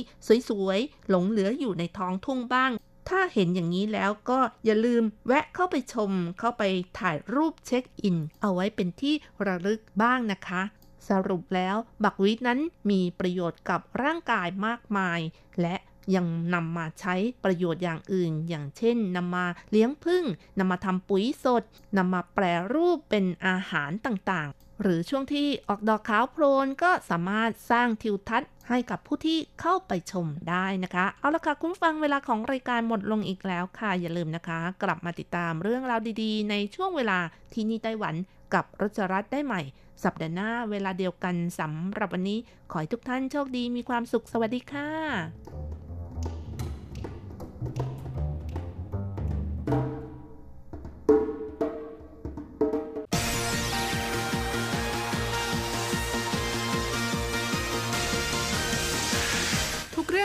[0.49, 2.70] สวยๆ หลงเหลืออยู่ในท้องทุ่งบ้าง
[3.09, 6.62] ถ้าเห็นอย่างนี้แล้วก็อย่าลืมแวะเข้าไปชม เข้าไป
[6.99, 9.14] ถ่ายรูปเช็คอิน เอาไว้เป็นที่
[9.47, 10.62] ระลึกบ้างนะคะ
[11.09, 12.61] สรุปแล้วบักวีทนั้น
[12.91, 15.20] มีประโยชน์กับร่างกายมากมาย
[15.61, 15.76] และ
[16.14, 17.14] ยังนำมาใช้
[17.45, 20.24] ประโยชน์อย่างอื่น อย่างเช่นนำมาเลี้ยงพึ่ง
[20.59, 21.62] นำมาทำปุ๋ยสด
[21.97, 37.18] นำมาแปรรูปเป็นอาหารต่างๆ หรือช่วงที่ออกดอกขาวโพลนก็สามารถสร้างทิวทัศน์ให้กับผู้ที่เข้าไปชมได้นะคะ เอาละค่ะคุณฟังเวลาของรายการหมดลงอีกแล้วค่ะ อย่าลืมนะคะ กลับมาติดตามเรื่องราวดีๆ ในช่วงเวลา
[37.52, 38.14] ที่นี่ไต้หวัน
[38.54, 39.60] กับรจรัสได้ใหม่
[40.04, 42.38] สัปดาห์หน้าเวลาเดียวกันสำหรับวันนี้
[42.70, 44.88] ขอให้ทุกท่านโชคดีมีความสุขสวัสดีค่ะ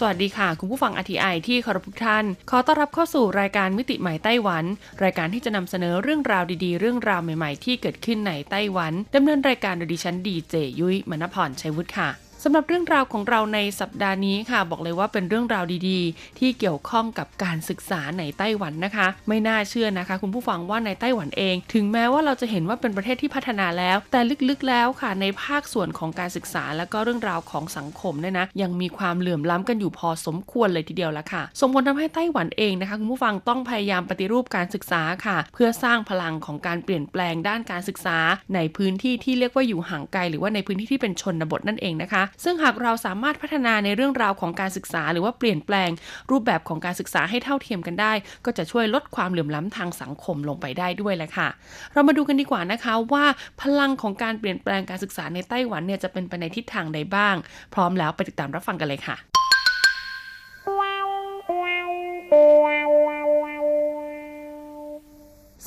[0.00, 4.64] สวัสดีค่ะ คุณผู้ฟังอทีไอที่คารพทุกท่าน ขอต้อนรับเข้าสู่รายการมิติใหม่ไต้หวัน
[5.02, 38.18] รายการที่จะนำเสนอเรื่องราวดีๆ เรื่องราวใหม่ๆ ที่เกิดขึ้นในไต้หวันดำเนินรายการโดยดิฉันดีเจยุ้ยมณพรชัยวุฒิค่ะ สำหรับเรื่องราวของเราในสัปดาห์นี้ค่ะ บอกเลยว่าเป็นเรื่องราวดีๆ ที่เกี่ยวข้องกับการศึกษาในไต้หวันนะคะ ไม่น่าเชื่อนะคะ คุณผู้ฟังว่าในไต้หวันเอง ถึงแม้ว่าเราจะเห็นว่าเป็นประเทศที่พัฒนาแล้ว แต่ลึกๆแล้วค่ะ ในภาคส่วนของการศึกษาและก็เรื่องราวของสังคมเนี่ยนะยังมีความเหลื่อมล้ำกันอยู่พอสมควรเลยทีเดียวละค่ะส่งผลทำให้ไต้หวันเองนะคะคุณผู้ฟังต้องพยายามปฏิรูปการศึกษาค่ะ เพื่อสร้างพลังของการเปลี่ยนแปลงด้านการศึกษา
[38.54, 45.90] ในพื้นที่ที่เรียกว่าอยู่ห่างไกล หรือว่าในพื้นที่ที่เป็นชนบทนั่นเองนะคะซึ่งหากเราสามารถพัฒนาในเรื่องราวของการศึกษา หรือว่าเปลี่ยนแปลง
[46.30, 48.12] รูปแบบของการศึกษาให้เท่าเทียมกันได้
[48.44, 51.48] ก็จะช่วยลดความเหลื่อมล้ำทางสังคมลงไปได้ด้วยแหละค่ะ
[51.92, 53.24] เรามาดูกันดีกว่านะคะว่า
[53.60, 57.34] พลังของการเปลี่ยนแปลงการศึกษาในไต้หวันเนี่ยจะเป็นไปในทิศทางใดบ้าง
[57.74, 59.16] พร้อมแล้วไปติดตามรับฟังกันเลยค่ะ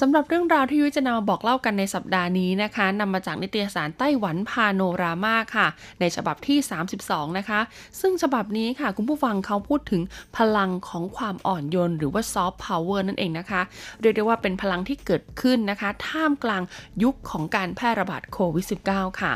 [0.01, 5.67] สำหรับเรื่องราวที่ยุ้ยจะนำมาบอกเล่ากันในสัปดาห์นี้นะคะนำมาจากนิตยสารไต้หวันพาโนรามาค่ะ
[5.99, 6.57] ในฉบับที่
[6.97, 7.59] 32 นะคะ
[8.01, 10.01] ซึ่งฉบับนี้ค่ะ คุณผู้ฟังเขาพูดถึง
[10.37, 13.61] พลังของความอ่อนโยนหรือว่าซอฟต์พาวเวอร์นั่นเองนะคะ
[14.01, 16.63] เรียกได้ว่าเป็นพลังที่เกิดขึ้นนะคะ ท่ามกลาง
[17.03, 19.31] ยุคของการแพร่ระบาดโควิด -19 ค่ะ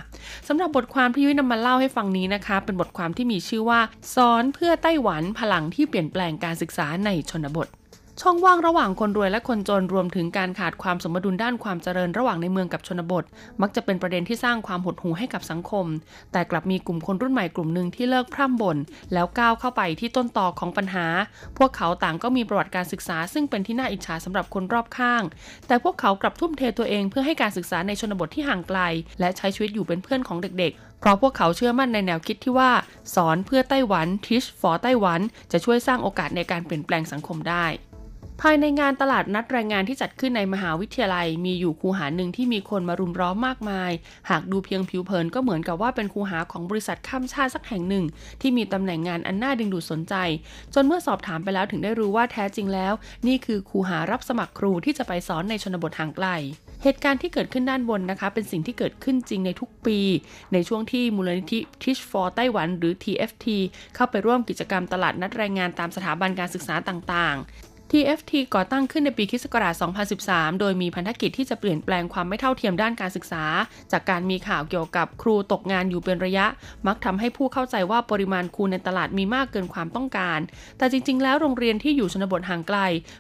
[0.48, 3.80] สำหรับบทความที่ยุ้ยนำมาเล่าให้ฟังนี้นะคะ เป็นบทความที่มีชื่อว่า
[4.16, 7.70] สอนเพื่อไต้หวันพลังที่เปลี่ยนแปลงการศึกษาในชนบท
[8.22, 13.24] ช่องว่างระหว่างคนรวยและคนจนรวมถึงการขาดความสมดุลด้านความเจริญระหว่างในเมืองกับชนบท
[13.62, 15.86] มักจะเป็นประเด็นที่สร้างความหดหู่ให้กับสังคม
[16.32, 18.78] แต่กลับมีกลุ่มคนรุ่นใหม่กลุ่มหนึ่งที่เลิกพร่ำบ่น
[19.14, 21.08] แล้วก้าวเข้าไปที่ต้นตอของปัญหา
[21.58, 25.24] พวกเขาต่างก็มีประวัติการศึกษา ซึ่งเป็นที่น่าอิจฉาสำหรับคนรอบข้าง
[25.68, 28.80] แต่พวกเขากลับทุ่มเทตัวเองเพื่อให้การศึกษาในชนบทที่ห่างไกล
[29.20, 32.72] และใช้ชีวิตอยู่เป็นเพื่อนของเด็กๆเพราะพวกเขาเชื่อมั่นในแนวคิดที่ว่า
[33.16, 35.20] สอนเพื่อไต้หวัน Teach for ไต้หวัน
[35.52, 37.68] จะช่วยสร้างโอกาสในการเปลี่ยนแปลงสังคมได้
[38.42, 43.92] ภายในงานตลาดนัดแรงงานที่จัดขึ้นในมหาวิทยาลัย มีอยู่คูหาหนึ่งที่มีคนมารุมร้อมมากมาย
[44.30, 48.06] หากดูเพียงผิวเผินก็เหมือนกับว่าเป็นคูหาของบริษัทข้ามชาติสักแห่งหนึ่ง
[48.42, 50.16] ที่มีตำแหน่งงานอันน่าดึงดูดสนใจ
[50.74, 52.94] จนเมื่อสอบถามไปแล้วถึงได้รู้ว่าแท้จริงแล้ว
[53.28, 56.28] นี่คือคูหารับสมัครครูที่จะไปสอนในชนบทห่างไกล
[56.84, 60.00] เหตุการณ์ที่เกิดขึ้นด้านบนนะคะ เป็นสิ่งที่เกิดขึ้นจริงในทุกปี
[60.54, 63.46] ในช่วงที่มูลนิธิ Teach for ไต้หวันหรือ TFT
[63.96, 69.46] เข้าไปร่วมกิจกรรมตลาดนัดแรงงานตามสถาบันการศึกษาต่างๆ TFT ก่อตั้งขึ้นในปีคศ
[70.04, 73.44] 2013 โดยมีพันธกิจที่จะเปลี่ยนแปลงความไม่เท่าเทียมด้านการศึกษา
[73.92, 76.46] จากการมีข่าวเกี่ยวกับครูตกงานอยู่เป็นระยะ
[76.88, 80.40] มักทำให้ผู้เข้าใจว่าปริมาณครูในตลาดมีมากเกินความต้องการ
[80.78, 82.80] แต่จริง ๆ แล้วโรงเรียนที่อยู่ชนบทห่างไกล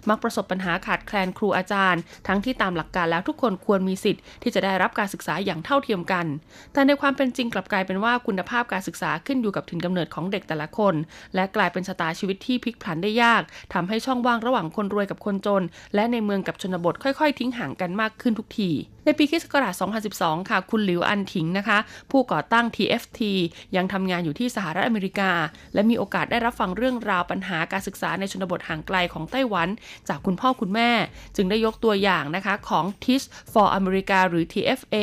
[0.09, 6.25] มักประสบปัญหาขาดแคลนครูอาจารย์ ทั้งที่ตามหลักการแล้วทุกคนควรมีสิทธิ์ที่จะได้รับการศึกษาอย่างเท่าเทียมกัน
[6.73, 10.95] แต่ในความเป็นจริงกลับกลายเป็นว่าคุณภาพการศึกษาขึ้นอยู่กับถิ่นกำเนิดของเด็กแต่ละคน
[11.35, 13.41] และกลายเป็นชะตาชีวิตที่พลิกผันได้ยาก
[13.73, 15.63] ทำให้ช่องว่างระหว่างคนรวยกับคนจน
[15.95, 18.69] และในเมืองกับชนบทค่อย ๆ ทิ้งห่างกันมากขึ้นทุกที
[19.05, 19.43] ในปีคศ
[20.13, 21.77] 2012 ค่ะ คุณหลิวอันถิงนะคะ
[22.11, 23.19] ผู้ก่อตั้ง TFT
[23.75, 25.31] ยังทำงานอยู่ที่สหรัฐอเมริกา
[25.73, 29.69] และมีโอกาสได้รับฟังเรื่องราวปัญหาการศึกษาในชนบทห่างไกลของไต้หวัน
[30.09, 30.91] จากคุณพ่อคุณแม่
[31.35, 34.95] จึงได้ยกตัวอย่างนะคะของ Teach for America หรือ TFA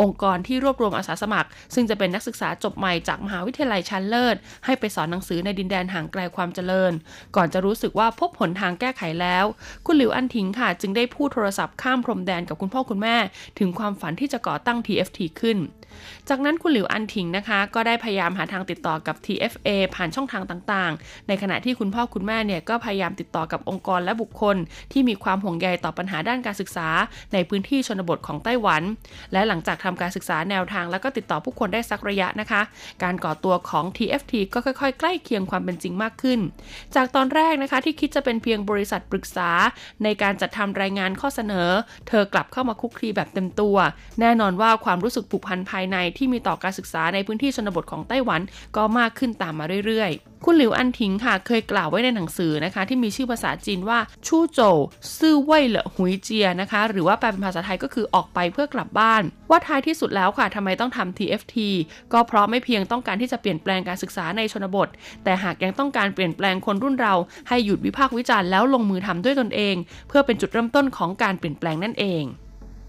[0.00, 6.92] องค์กรที่รวบรวมอาสาสมัคร ซึ่งจะเป็นนักศึกษาจบใหม่จากมหาวิทยาลัยชั้นเลิศ ให้ไปสอนหนังสือในดินแดนห่างไกลความเจริญ
[7.36, 9.44] ก่อนจะรู้สึกว่าพบหนทางแก้ไขแล้ว
[9.86, 13.16] คุณหลิวอันถิงค่ะ จึงได้พูดโทรศัพท์ข้ามพรมแดนกับคุณพ่อคุณแม่
[13.58, 15.58] ถึงความฝันที่จะก่อตั้ง TFT ขึ้น
[16.28, 24.56] จากนั้นคุณหลิวอันถิงนะคะ ก็ได้พยายามหาทางติดต่อกับ TFA ผ่านช่องทางต่างๆ ในขณะที่คุณพ่อคุณแม่เนี่ยก็พยายามติดต่อกับองค์กรและบุคคล
[24.92, 26.88] ที่มีความห่วงใยต่อปัญหาด้านการศึกษา
[27.32, 28.82] ในพื้นที่ชนบทของไต้หวัน
[29.32, 32.62] และหลังจากทำการศึกษาแนวทางแล้วก็ติดต่อผู้คนได้สักระยะนะคะ
[33.02, 36.40] การก่อตัวของ TFT ก็ค่อยๆ ใกล้เคียงความเป็นจริงมากขึ้น
[36.94, 39.50] จากตอนแรกนะคะที่คิดจะเป็นเพียงบริษัทปรึกษา
[40.04, 41.68] ในการจัดทำรายงานข้อเสนอ
[42.08, 43.76] เธอกลับเข้ามาคุกคีแบบเต็มตัว
[44.20, 48.40] แน่นอนว่าความรู้สึกผูกพันภายในที่มีต่อการศึกษาในพื้นที่ชนบทของไต้หวัน
[48.76, 54.78] ก็มากขึ้นตามมาเรื่อยๆ คุณหลิวอันทิงค่ะเคยกล่าวไว้ในหนังสือนะคะ ที่มีชื่อภาษาจีนว่าชู่โจว
[55.18, 61.54] ซื่อเว่ยเหลอหุยเจียนะคะ หรือว่าแปลเป็นภาษาไทยก็คือออกไปเพื่อกลับบ้าน ว่าท้ายที่สุดแล้วค่ะทำไมต้องทำ TFT
[62.12, 64.88] ก็เพราะไม่เพียงต้องการที่จะเปลี่ยนแปลงการศึกษาในชนบท
[65.24, 67.14] แต่หากยังต้องการเปลี่ยนแปลงคนรุ่นเรา
[67.48, 69.76] ให้หยุดวิพากษ์วิจารณ์แล้วลงมือทำด้วยตนเอง
[70.08, 72.24] เพื่อเป็นจุดเริ่มต้นของการเปลี่ยนแปลงนั่นเอง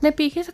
[0.04, 0.50] ในปีคศ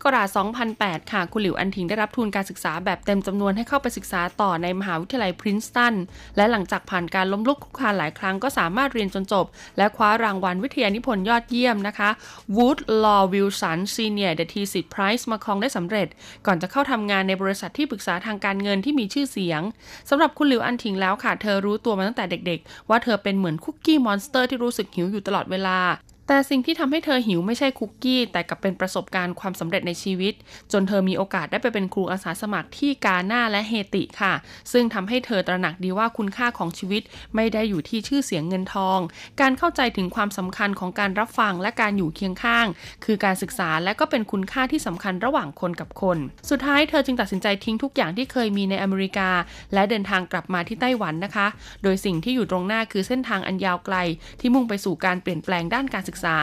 [0.54, 5.96] 2008 ค่ะ คุณหลิวอันทิงได้รับทุนการศึกษาแบบเต็มจำนวนให้เข้าไปศึกษาต่อในมหาวิทยาลัยพรินสตัน
[6.38, 9.46] และหลังจากผ่านการล้มลุกคลุกคลานหลายครั้งก็สามารถเรียนจนจบ
[9.78, 12.10] และคว้ารางวัลวิทยานิพนธ์ยอดเยี่ยมนะคะ
[12.56, 16.08] Wood Law Wilson Senior The t s i t Prize มาครองได้สำเร็จ
[16.46, 19.62] ก่อนจะเข้าทำงานในบริษัทที่ปรึกษาทางการเงินที่มีชื่อเสียง
[20.10, 25.80] สำหรับคุณหลิวอันทิงแล้วค่ะ เธอรู้ตัวมาตั้งแต่เด็ก ๆ ว่าเธอเป็นเหมือน Cookie Monster ที่รู้สึกหิวอยู่ตลอดเวลา
[26.28, 30.34] แต่สิ่งที่ทำให้เธอหิวไม่ใช่คุกกี้ แต่กลับเป็นประสบการณ์ความสำเร็จในชีวิต
[30.72, 34.34] จนเธอมีโอกาสได้ไปเป็นครูอาสาสมัครที่กาหน้าและเฮติค่ะ
[34.72, 37.02] ซึ่งทำให้เธอตระหนักดีว่าคุณค่าของชีวิต
[37.36, 39.00] ไม่ได้อยู่ที่ชื่อเสียงเงินทอง
[39.42, 42.66] การเข้าใจถึงความสำคัญของการรับฟังและการอยู่เคียงข้าง
[43.06, 46.18] คือการศึกษาและก็เป็นคุณค่าที่สำคัญระหว่างคนกับคน
[46.50, 49.30] สุดท้ายเธอจึงตัดสินใจทิ้งทุกอย่างที่เคยมีในอเมริกา
[49.74, 51.48] และเดินทางกลับมาที่ไต้หวันนะคะ
[51.84, 53.96] โดยสิ่งที่อยู่ตรงหน้าคือเส้นทางอันยาวไกล
[54.40, 56.40] ที่มุ่งไปสู่การเปลี่ยนแปลงด้านการศึกศึกษา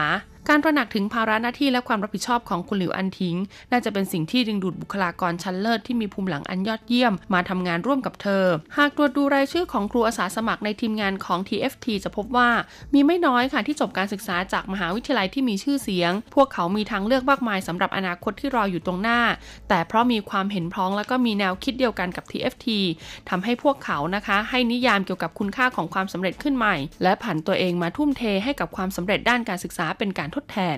[0.49, 3.35] การตระหนักถึงภาระหน้าที่และความรับผิดชอบของคุณหลิวอันทิง
[3.71, 8.45] น่าจะเป็นสิ่งที่ดึงดูดบุคลากรชั้นเลิศที่มีภูมิหลังอันยอดเยี่ยม มาทำงานร่วมกับเธอ
[8.77, 12.49] หากตรวจดูรายชื่อของครูอาสาสมัครในทีมงานของ TFT จะพบว่า
[12.93, 19.19] มีไม่น้อยค่ะที่จบการศึกษาจากมหาวิทยาลัยที่มีชื่อเสียง พวกเขามีทางเลือกมากมายสำหรับอนาคตที่รออยู่ตรงหน้า
[19.69, 22.67] แต่เพราะมีความเห็นพ้องและก็มีแนวคิดเดียวกันกับ TFT
[23.29, 30.77] ทำให้พวกเขานะคะ ให้นิยามเกี่ยวกับคุณค่าของความสำเร็จขึ้นใหม่ และผันตัวเองมาทุ่มเทให้กับความสำเร็จด้านการศึกษาเป็นการทดแทน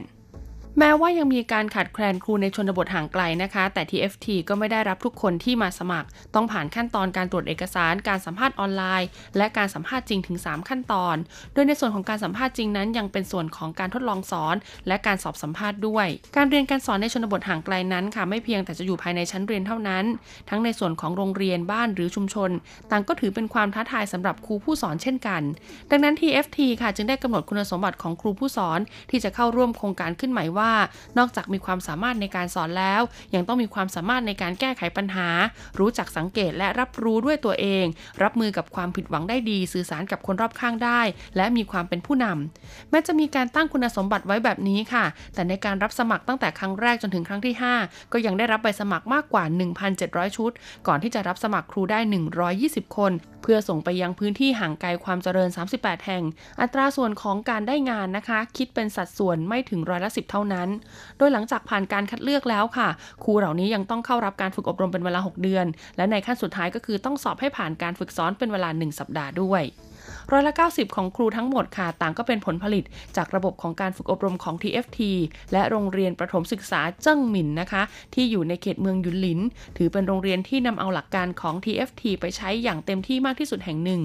[0.80, 9.08] แม้ว่ายังมีการขาดแคลนครูในชนบทห่างไกลนะคะ แต่ TFT ก็ไม่ได้รับทุกคนที่มาสมัคร ต้องผ่านขั้นตอนการตรวจเอกสาร การสัมภาษณ์ออนไลน์
[9.38, 11.16] และการสัมภาษณ์จริงถึง 3 ขั้นตอน
[11.54, 14.56] โดยในส่วนของการสัมภาษณ์จริงนั้น ยังเป็นส่วนของการทดลองสอน
[14.88, 20.06] และการสอบสัมภาษณ์ด้วย การเรียนการสอนในชนบทห่างไกลนั้นค่ะ ไม่เพียงแต่จะอยู่ภายในชั้นเรียนเท่านั้น
[20.50, 22.50] ทั้งในส่วนของโรงเรียนบ้านหรือชุมชน
[22.92, 25.42] ต่างก็ถือเป็นความท้าทายสำหรับครูผู้สอนเช่นกัน
[25.92, 30.63] ดังนั้น TFT ค่ะจึงได้กำหนดคุณสมบัติของครูผู้สอนที่จะเข้าร่วมโครงการขึ้นใหม่ว่า
[31.18, 33.02] นอกจากมีความสามารถในการสอนแล้ว
[33.36, 35.30] ยังต้องมีความสามารถในการแก้ไขปัญหา
[35.80, 37.86] รู้จักสังเกตและรับรู้ด้วยตัวเอง
[38.24, 41.02] รับมือกับความผิดหวังได้ดี สื่อสารกับคนรอบข้างได้
[41.38, 49.44] และมีความเป็นผู้นำแม้จะมีการตั้งคุณสมบัติไว้แบบนี้ค่ะ แต่ในการรับสมัครตั้งแต่ครั้งแรกจนถึงครั้งที่ 5 ก็ยังได้รับใบสมัครมากกว่า
[49.90, 50.52] 1,700 ชุด
[50.88, 52.00] ก่อนที่จะรับสมัครครูได้
[52.48, 53.12] 120 คน
[53.42, 56.24] เพื่อส่งไปยังพื้นที่ห่างไกลความเจริญ 38 แห่ง
[56.62, 60.70] อัตราส่วนของการได้งานนะคะ คิดเป็นสัดส่วนไม่ถึงร้อยละสิบเท่านั้น
[61.18, 62.90] โดยหลังจากผ่านการคัดเลือกแล้วค่ะ
[63.24, 65.66] ครูเหล่านี้ยังต้องเข้ารับการฝึกอบรมเป็นเวลา 6 เดือน
[65.98, 69.64] และในขั้นสุดท้ายก็คือต้องสอบให้ผ่านการฝึกซ้อนเป็นเวลา 1 สัปดาห์ด้วย
[70.32, 72.84] ร้อยละ 90 ของครูทั้งหมดค่ะ ต่างก็เป็นผลผลิต
[73.18, 75.00] จากระบบของการฝึกอบรมของ TFT
[75.52, 79.40] และโรงเรียนประถมศึกษาเจิ้งหมินนะคะ ที่อยู่ในเขตเมืองยุนหลิน
[79.78, 84.02] ถือเป็นโรงเรียนที่นำเอาหลักการของ TFT ไปใช้อย่างเต็มที่มากที่สุดแห่งหนึ่ง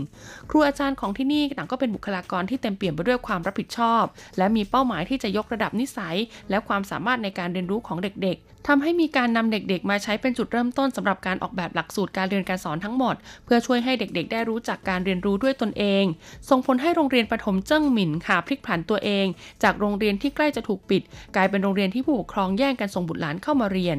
[0.50, 4.04] ครูอาจารย์ของที่นี่ต่างก็เป็นบุคลากรที่เต็มเปี่ยมไปด้วยความรับผิดชอบ
[4.38, 6.16] และมีเป้าหมายที่จะยกระดับนิสัย
[6.50, 13.14] และความสามารถในการเรียนรู้ของเด็กๆทำให้มีการนำเด็กๆ มาใช้เป็นจุดเริ่มต้นสำหรับการออกแบบหลักสูตรการเรียนการสอนทั้งหมด
[13.44, 16.04] เพื่อช่วยให้เด็กๆ ได้รู้จักการเรียนรู้ด้วยตนเอง
[16.48, 19.26] ส่งผลให้โรงเรียนประถมเจิ้งหมินค่ะพลิกผันตัวเอง
[19.62, 21.02] จากโรงเรียนที่ใกล้จะถูกปิด
[21.36, 23.98] กลายเป็นโรงเรียนที่ผู้ปกครองแย่งกันส่งบุตรหลานเข้ามาเรียน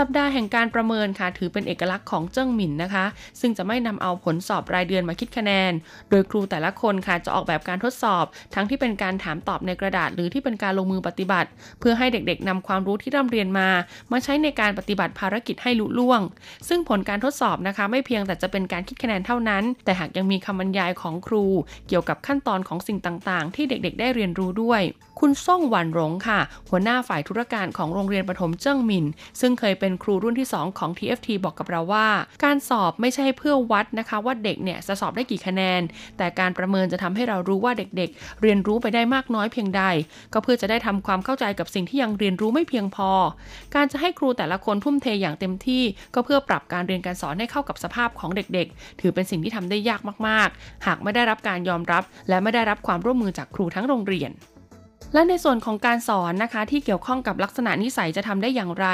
[0.00, 3.04] สัปดาห์แห่งการประเมินค่ะถือเป็นเอกลักษณ์ของเจิ้งหมินนะคะ
[3.40, 5.72] ซึ่งจะไม่นำเอาผลสอบรายเดือนมาคิดคะแนน
[6.10, 8.24] โดยครูแต่ละคนค่ะจะออกแบบการทดสอบ
[8.54, 11.48] ทั้งที่เป็นการถามตอบในกระดาษ หรือที่เป็นการลงมือปฏิบัติ
[11.80, 13.68] เพื่อให้เด็กๆนำความรู้ที่ร่ำเรียนมา
[14.12, 16.20] มาใช้ในการปฏิบัติภารกิจให้ลุล่วง
[16.68, 21.44] ซึ่งผลการทดสอบนะคะ ไม่เพียงแต่จะเป็นการคิดคะแนนเท่านั้น แต่หากยังมีคำบรรยายของครู
[21.88, 24.82] เกี่ยวกับขั้นตอนของสิ่งต่างๆ ที่เด็กๆ ได้เรียนรู้ด้วย
[25.20, 29.06] คุณซ่งหวันหลงค่ะ หัวหน้าฝ่ายธุรการของโรงเรียนประถมเจิ้งหมิน
[29.40, 32.06] ซึ่งเคยเป็นครูรุ่นที่ 2 ของ TFT บอกกับเราว่า
[32.44, 35.80] การสอบไม่ใช่เพื่อวัดนะคะว่าเด็กเนี่ยจะสอบได้กี่คะแนน
[36.18, 39.82] แต่การประเมินจะทำให้เรารู้ว่าเด็กๆ เรียนรู้ไปได้มากน้อยเพียงใด
[40.32, 43.10] ก็เพื่อจะได้ทำความเข้าใจกับสิ่งที่ยังเรียนรู้ไม่เพียงพอ
[43.74, 45.82] การจะให้ครูแต่ละคนทุ่มเทอย่างเต็มที่
[46.14, 54.32] ก็เพื่อปรับการเรียนการสอนให้เข้ากับสภาพของเด็กๆ ถือเป็นสิ่งที่ทำได้ยากมากๆ หากไม่ได้รับการยอมรับ และไม่ได้รับความร่วมมือจากครูทั้งโรงเรียน
[55.14, 58.86] และในส่วนของการสอนนะคะ ที่เกี่ยวข้องกับลักษณะนิสัยจะทำได้อย่างไร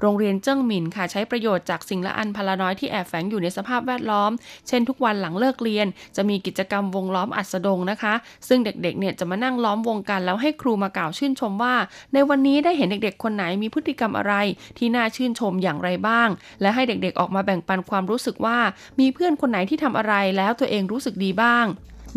[0.00, 4.30] โรงเรียนเจิ้งหมินค่ะ ใช้ประโยชน์จากสิ่งละอันพลาน้อยที่แอบแฝงอยู่ในสภาพแวดล้อม
[4.68, 8.14] เช่นทุกวันหลังเลิกเรียน จะมีกิจกรรมวงล้อมอัสดงนะคะ
[8.48, 11.74] ซึ่งเด็กๆเนี่ยจะมานั่งล้อมวงกันแล้วให้ครูมากล่าวชื่นชมว่า
[12.14, 14.34] ในวันนี้ได้เห็นเด็กๆ คนไหนมีพฤติกรรมอะไร
[14.78, 16.28] ที่น่าชื่นชมอย่างไรบ้าง
[16.60, 18.58] และให้เด็กๆออกมาแบ่งปันความรู้สึกว่า
[19.00, 21.66] มีเพื่อนคนไหนที่ทำอะไรแล้วตัวเองรู้สึกดีบ้าง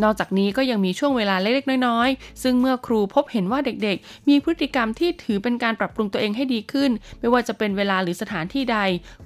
[0.04, 8.78] นอกจากนี้ก็ยังมีช่วงเวลาเล็กๆ น้อยๆ ซึ่งเมื่อครูพบเห็นว่าเด็กๆ มีพฤติกรรมที่ถือเป็นการปรับปรุงตัวเองให้ดีขึ้น ไม่ว่าจะเป็นเวลาหรือสถานที่ใด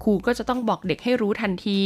[0.04, 1.82] ครูก็จะต้องบอกเด็กให้รู้ทันที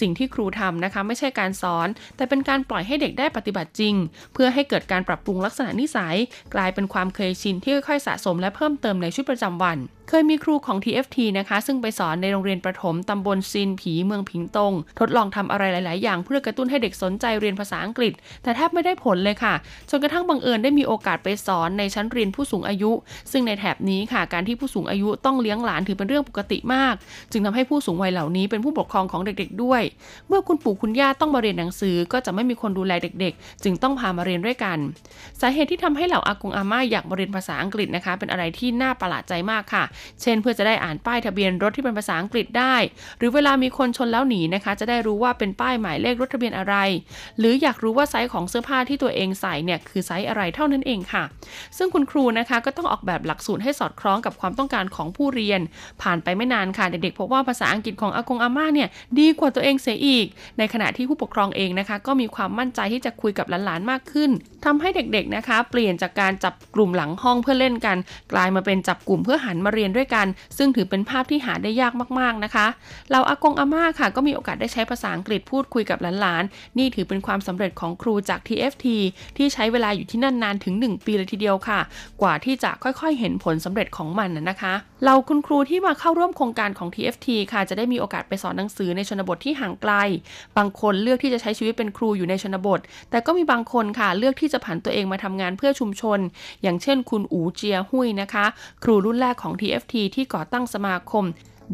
[0.00, 3.94] สิ่งที่ครูทำนะคะไม่ใช่การสอน แต่เป็นการปล่อยให้เด็กได้ปฏิบัติจริง
[4.34, 6.16] เพื่อให้เกิดการปรับปรุงลักษณะนิสัย
[6.54, 9.78] กลายเป็นความเคยชินที่ค่อยๆสะสมและเพิ่มเติมในชีวิตประจำวัน
[10.08, 19.54] เคยมีครูของ TFT นะคะ ซึ่งไปสอนในโรงเรียนประถมตำบลซินผีเมืองผิงตง ทดลองทำอะไรหลาย ๆ อย่างเพื่อกระตุ้นให้เด็กสนใจเรียนภาษาอังกฤษ แต่แทบไม่ได้ผลเลยค่ะ
[19.90, 22.90] จนกระทั่งบังเอิญได้มีโอกาสไปสอนในชั้นเรียนผู้สูงอายุ
[23.32, 26.94] ซึ่งในแถบนี้ค่ะ การที่ผู้สูงอายุต้องเลี้ยงหลานถือเป็นเรื่องปกติมาก
[27.32, 29.82] จึงทำให้ผู้สูงวัยเหล่านี้เป็นผู้ปกครองของเด็ก ๆ ด้วย
[30.28, 34.78] เมื่อคุณปู่คุณย่าต้องมาเรียนหนังสือ ก็จะไม่มีคนดูแลเด็ก ๆ จึงต้องพามาเรียนด้วยกัน
[35.40, 39.84] สาเหตุที่ทำให้เหล่าอากงอาม่าอยากมาเรียนภาษาอังกฤษนะคะ เป็นอะไรที่น่าประหลาดใจมากค่ะ
[40.22, 42.76] เช่น เพื่อจะได้อ่านป้ายทะเบียนรถที่เป็นภาษาอังกฤษได้
[43.18, 46.74] หรือเวลามีคนชนแล้วหนีนะคะ จะได้รู้ว่าเป็นป้ายหมายเลขรถทะเบียนอะไร
[47.38, 51.24] หรืออยากรู้ว่าไซส์ของเสื้อผ้าที่ตัวเองใส่เนี่ยคือไซส์อะไรเท่านั้นเองค่ะ
[51.76, 55.60] ซึ่งคุณครูนะคะก็ต้องออกแบบหลักสูตรให้สอดคล้องกับความต้องการของผู้เรียน
[56.02, 58.88] ผ่านไปไม่นานค่ะเด็กๆพบว่าภาษาอังกฤษของอากงอาม่าเนี่ย
[59.18, 60.26] ดีกว่าตัวเองเสียอีก
[60.58, 64.30] ในขณะที่ผู้ปกครองเองนะคะก็มีความมั่นใจที่จะคุยกับหลานๆมากขึ้น
[64.64, 67.96] ทำให้เด็กๆนะคะ เปลี่ยนจากการจับกลุ่มหลังห้องเพื่อเล่นกัน
[68.32, 70.26] กลายมาเป็นจับกลุ่มเพื่อหันมาเรียนด้วยกัน
[70.56, 72.66] ซึ่งถือเป็นภาพที่หาได้ยากมากๆนะคะ
[73.10, 78.86] เราอากงอาม่าค่ะ ก็มีโอกาสได้ใช้ภาษาอังกฤษพูดคุยกับหลานๆ นี่ถือเป็นความสำเร็จของครูจาก TFT
[79.36, 81.80] ที่ใช้เวลาอยู่ที่นั่นนานถึง 1 ปีเลยทีเดียวค่ะ
[82.22, 84.74] กว่าที่จะค่อยๆ เห็นผลสำเร็จของมันนะคะ
[85.06, 89.92] เราคุณครูที่มาเข้าร่วมโครงการของ TFT ค่ะ จะได้มีโอกาสไปสอนหนังสือในชนบทที่ห่างไกล
[90.56, 92.80] บางคนเลือกที่จะใช้ชีวิตเป็นครูอยู่ในชนบท
[93.10, 96.18] แต่ก็มีบางคนค่ะเลือกที่จะผันตัวเองมาทำงานเพื่อชุมชน
[96.62, 98.46] อย่างเช่น คุณอูเจียหุยนะคะ
[98.84, 101.24] ครูรุ่นแรกของ TFT ที่ก่อตั้งสมาคม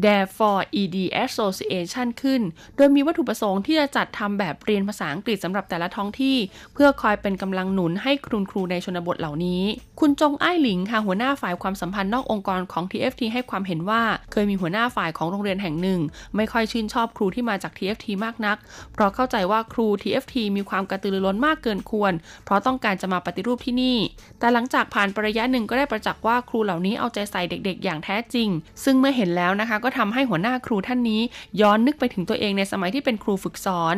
[0.03, 2.41] Therefore ED Association ขึ้น
[2.75, 6.37] โดยมีวัตถุประสงค์ที่จะจัดทำแบบเรียนภาษาอังกฤษสำหรับแต่ละท้องที่
[6.73, 9.63] เพื่อคอยเป็นกำลังหนุนให้ครูครูในชนบทเหล่านี้
[9.99, 15.99] คุณจงไอ้หลิงค่ะหัวหน้าฝ่ายความสัมพันธ์นอกองค์กรของ TFT ให้ความเห็นว่า เคยมีหัวหน้าฝ่ายของโรงเรียนแห่งหนึ่ง
[16.35, 18.57] ไม่ค่อยชื่นชอบครูที่มาจาก TFT มากนัก
[18.93, 22.13] เพราะเข้าใจว่าครู TFT มีความกระตือรือร้นมากเกินควร
[22.45, 23.97] เพราะต้องการจะมาปฏิรูปที่นี่
[24.39, 28.49] แต่หลังจากผ่านประยะหนึ่งก็ได้ประจักษ์ว่าครูเหล่านี้เอาใจใส่เด็ก ๆ อย่างแท้จริง
[28.83, 31.21] ซึ่งเมื่อเห็นแล้วนะคะก็ทำให้หัวหน้าครูท่านนี้
[31.61, 33.95] ย้อนนึกไปถึงตัวเองในสมัยที่เป็นครูฝึกสอน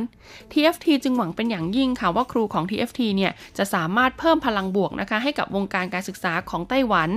[0.51, 7.11] TFT จึงหวังเป็นอย่างยิ่งค่ะว่าครูของ TFT เนี่ยจะสามารถเพิ่มพลังบวกนะคะ ให้กับวงการการศึกษาของไต้หวัน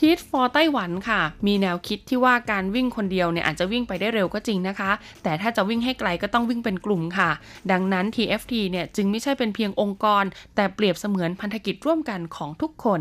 [0.00, 4.90] ทีทฟอร์ไต้หวันค่ะ มีแนวคิดที่ว่าการวิ่งคนเดียวเนี่ยอาจจะวิ่งไปได้เร็วก็จริงนะคะ
[5.22, 7.30] แต่ถ้าจะวิ่งให้ไกลก็ต้องวิ่งเป็นกลุ่มค่ะ
[7.72, 10.24] ดังนั้น TFT เนี่ยจึงไม่ใช่เป็นเพียงองค์กร
[10.56, 13.00] แต่เปรียบเสมือนพันธกิจร่วมกันของทุกคน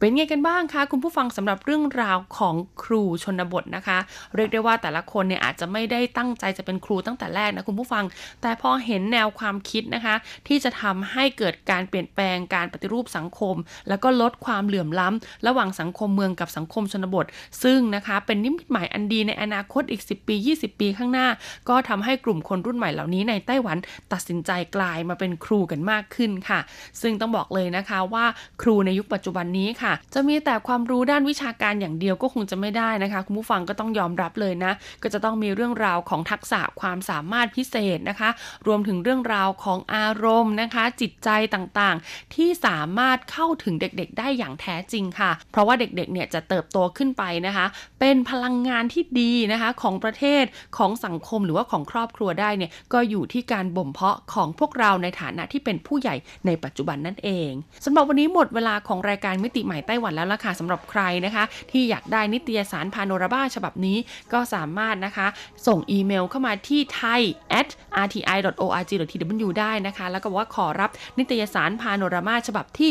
[0.00, 3.98] เป็นไงกันบ้างคะคุณผู้ฟังสำหรับเรื่องราวของครูชนบทนะคะ
[4.36, 8.04] เรียกได้ว่าแต่ละคนเนี่ยอาจจะไม่ได้ตั้งใจจะเป็นครูตั้งแต่แรกนะคุณผู้ฟัง
[8.42, 10.14] แต่พอเห็นแนวความคิดนะคะ
[10.48, 13.56] ที่จะทำให้เกิดการเปลี่ยนแปลงการปฏิรูปสังคม
[13.88, 17.26] แล้วก็ลดความเหลื่อมล้ำระหว่างสังคมเมืองกับสังคมชนบท
[17.62, 21.28] ซึ่งนะคะเป็นนิมิตหมายอันดีในอนาคตอีก 10 ปี 20 ปีข้างหน้า
[21.68, 23.76] ก็ทำให้กลุ่มคนรุ่นใหม่เหล่านี้ในไต้หวัน
[24.12, 26.60] ตัดสินใจกลายมาเป็นครูกันมากขึ้นค่ะ
[27.00, 28.24] ซึ่งต้องบอกเลยนะคะว่า
[28.62, 34.72] ครูในยุคปัจจุบันนี้ค่ะจะมีแต่ความรู้ด้านวิชาการอย่างเดียวก็คงจะไม่ได้นะคะ คุณผู้ฟังก็ต้องยอมรับเลยนะ
[35.02, 38.30] ก็จะต้องมีเรื่องราวของทักษะความสามารถพิเศษนะคะ
[38.66, 47.66] รวมถึงเรื่องราวของอารมณ์นะคะ จิตใจต่างๆ ที่สามารถเข้าถึงเด็กๆ ได้อย่างแท้จริงค่ะ เพราะว่าเด็กๆเนี่ยจะเติบโตขึ้นไปนะคะ
[48.00, 50.44] เป็นพลังงานที่ดีนะคะของประเทศ
[50.76, 56.14] ของสังคมหรือว่าของครอบครัวได้เนี่ยก็อยู่ที่การบ่มเพาะของพวกเราในฐานะที่เป็นผู้ใหญ่
[56.46, 57.50] ในปัจจุบันนั่นเอง
[57.84, 63.98] สำหรับวันนี้หมดเวลาของรายการมิติใหม่ม่ไต้หวันแล้วล่ะค่ะสำหรับใครนะคะ ที่อยากได้นิตยสารพาโนราบ้าฉบับนี้
[64.32, 65.26] ก็สามารถนะคะ
[65.66, 67.20] ส่งอีเมลเข้ามาที่ thai
[67.60, 67.68] at
[68.04, 72.90] rti.org.tw ได้นะคะ แล้วก็ว่าขอรับนิตยสารพาโนรามาฉบับที่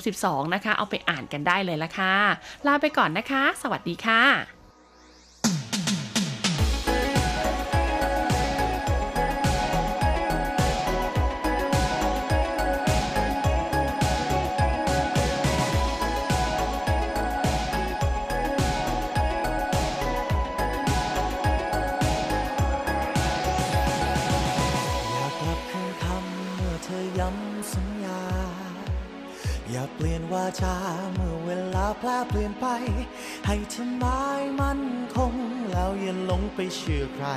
[0.00, 2.14] 32 นะคะ เอาไปอ่านกันได้เลยละค่ะ
[2.66, 4.53] ลาไปก่อนนะคะ สวัสดีค่ะ
[30.34, 30.76] วาจา
[31.14, 32.66] เมื่อเวลาแปลเปลี่ยนไป
[33.46, 34.04] ให้ทำไม
[34.60, 34.78] มัน
[35.14, 35.34] คง
[35.70, 37.28] แล้วอย่าหลงไปเชื่อใคร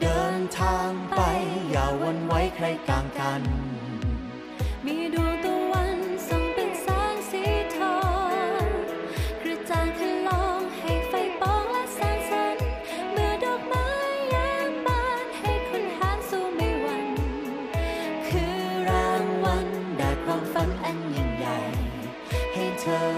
[0.00, 1.20] เดินทางไป
[1.70, 3.42] อย่าวันไว้ใครกลางกัน
[4.84, 5.57] มีดวงตัว
[22.88, 23.17] return.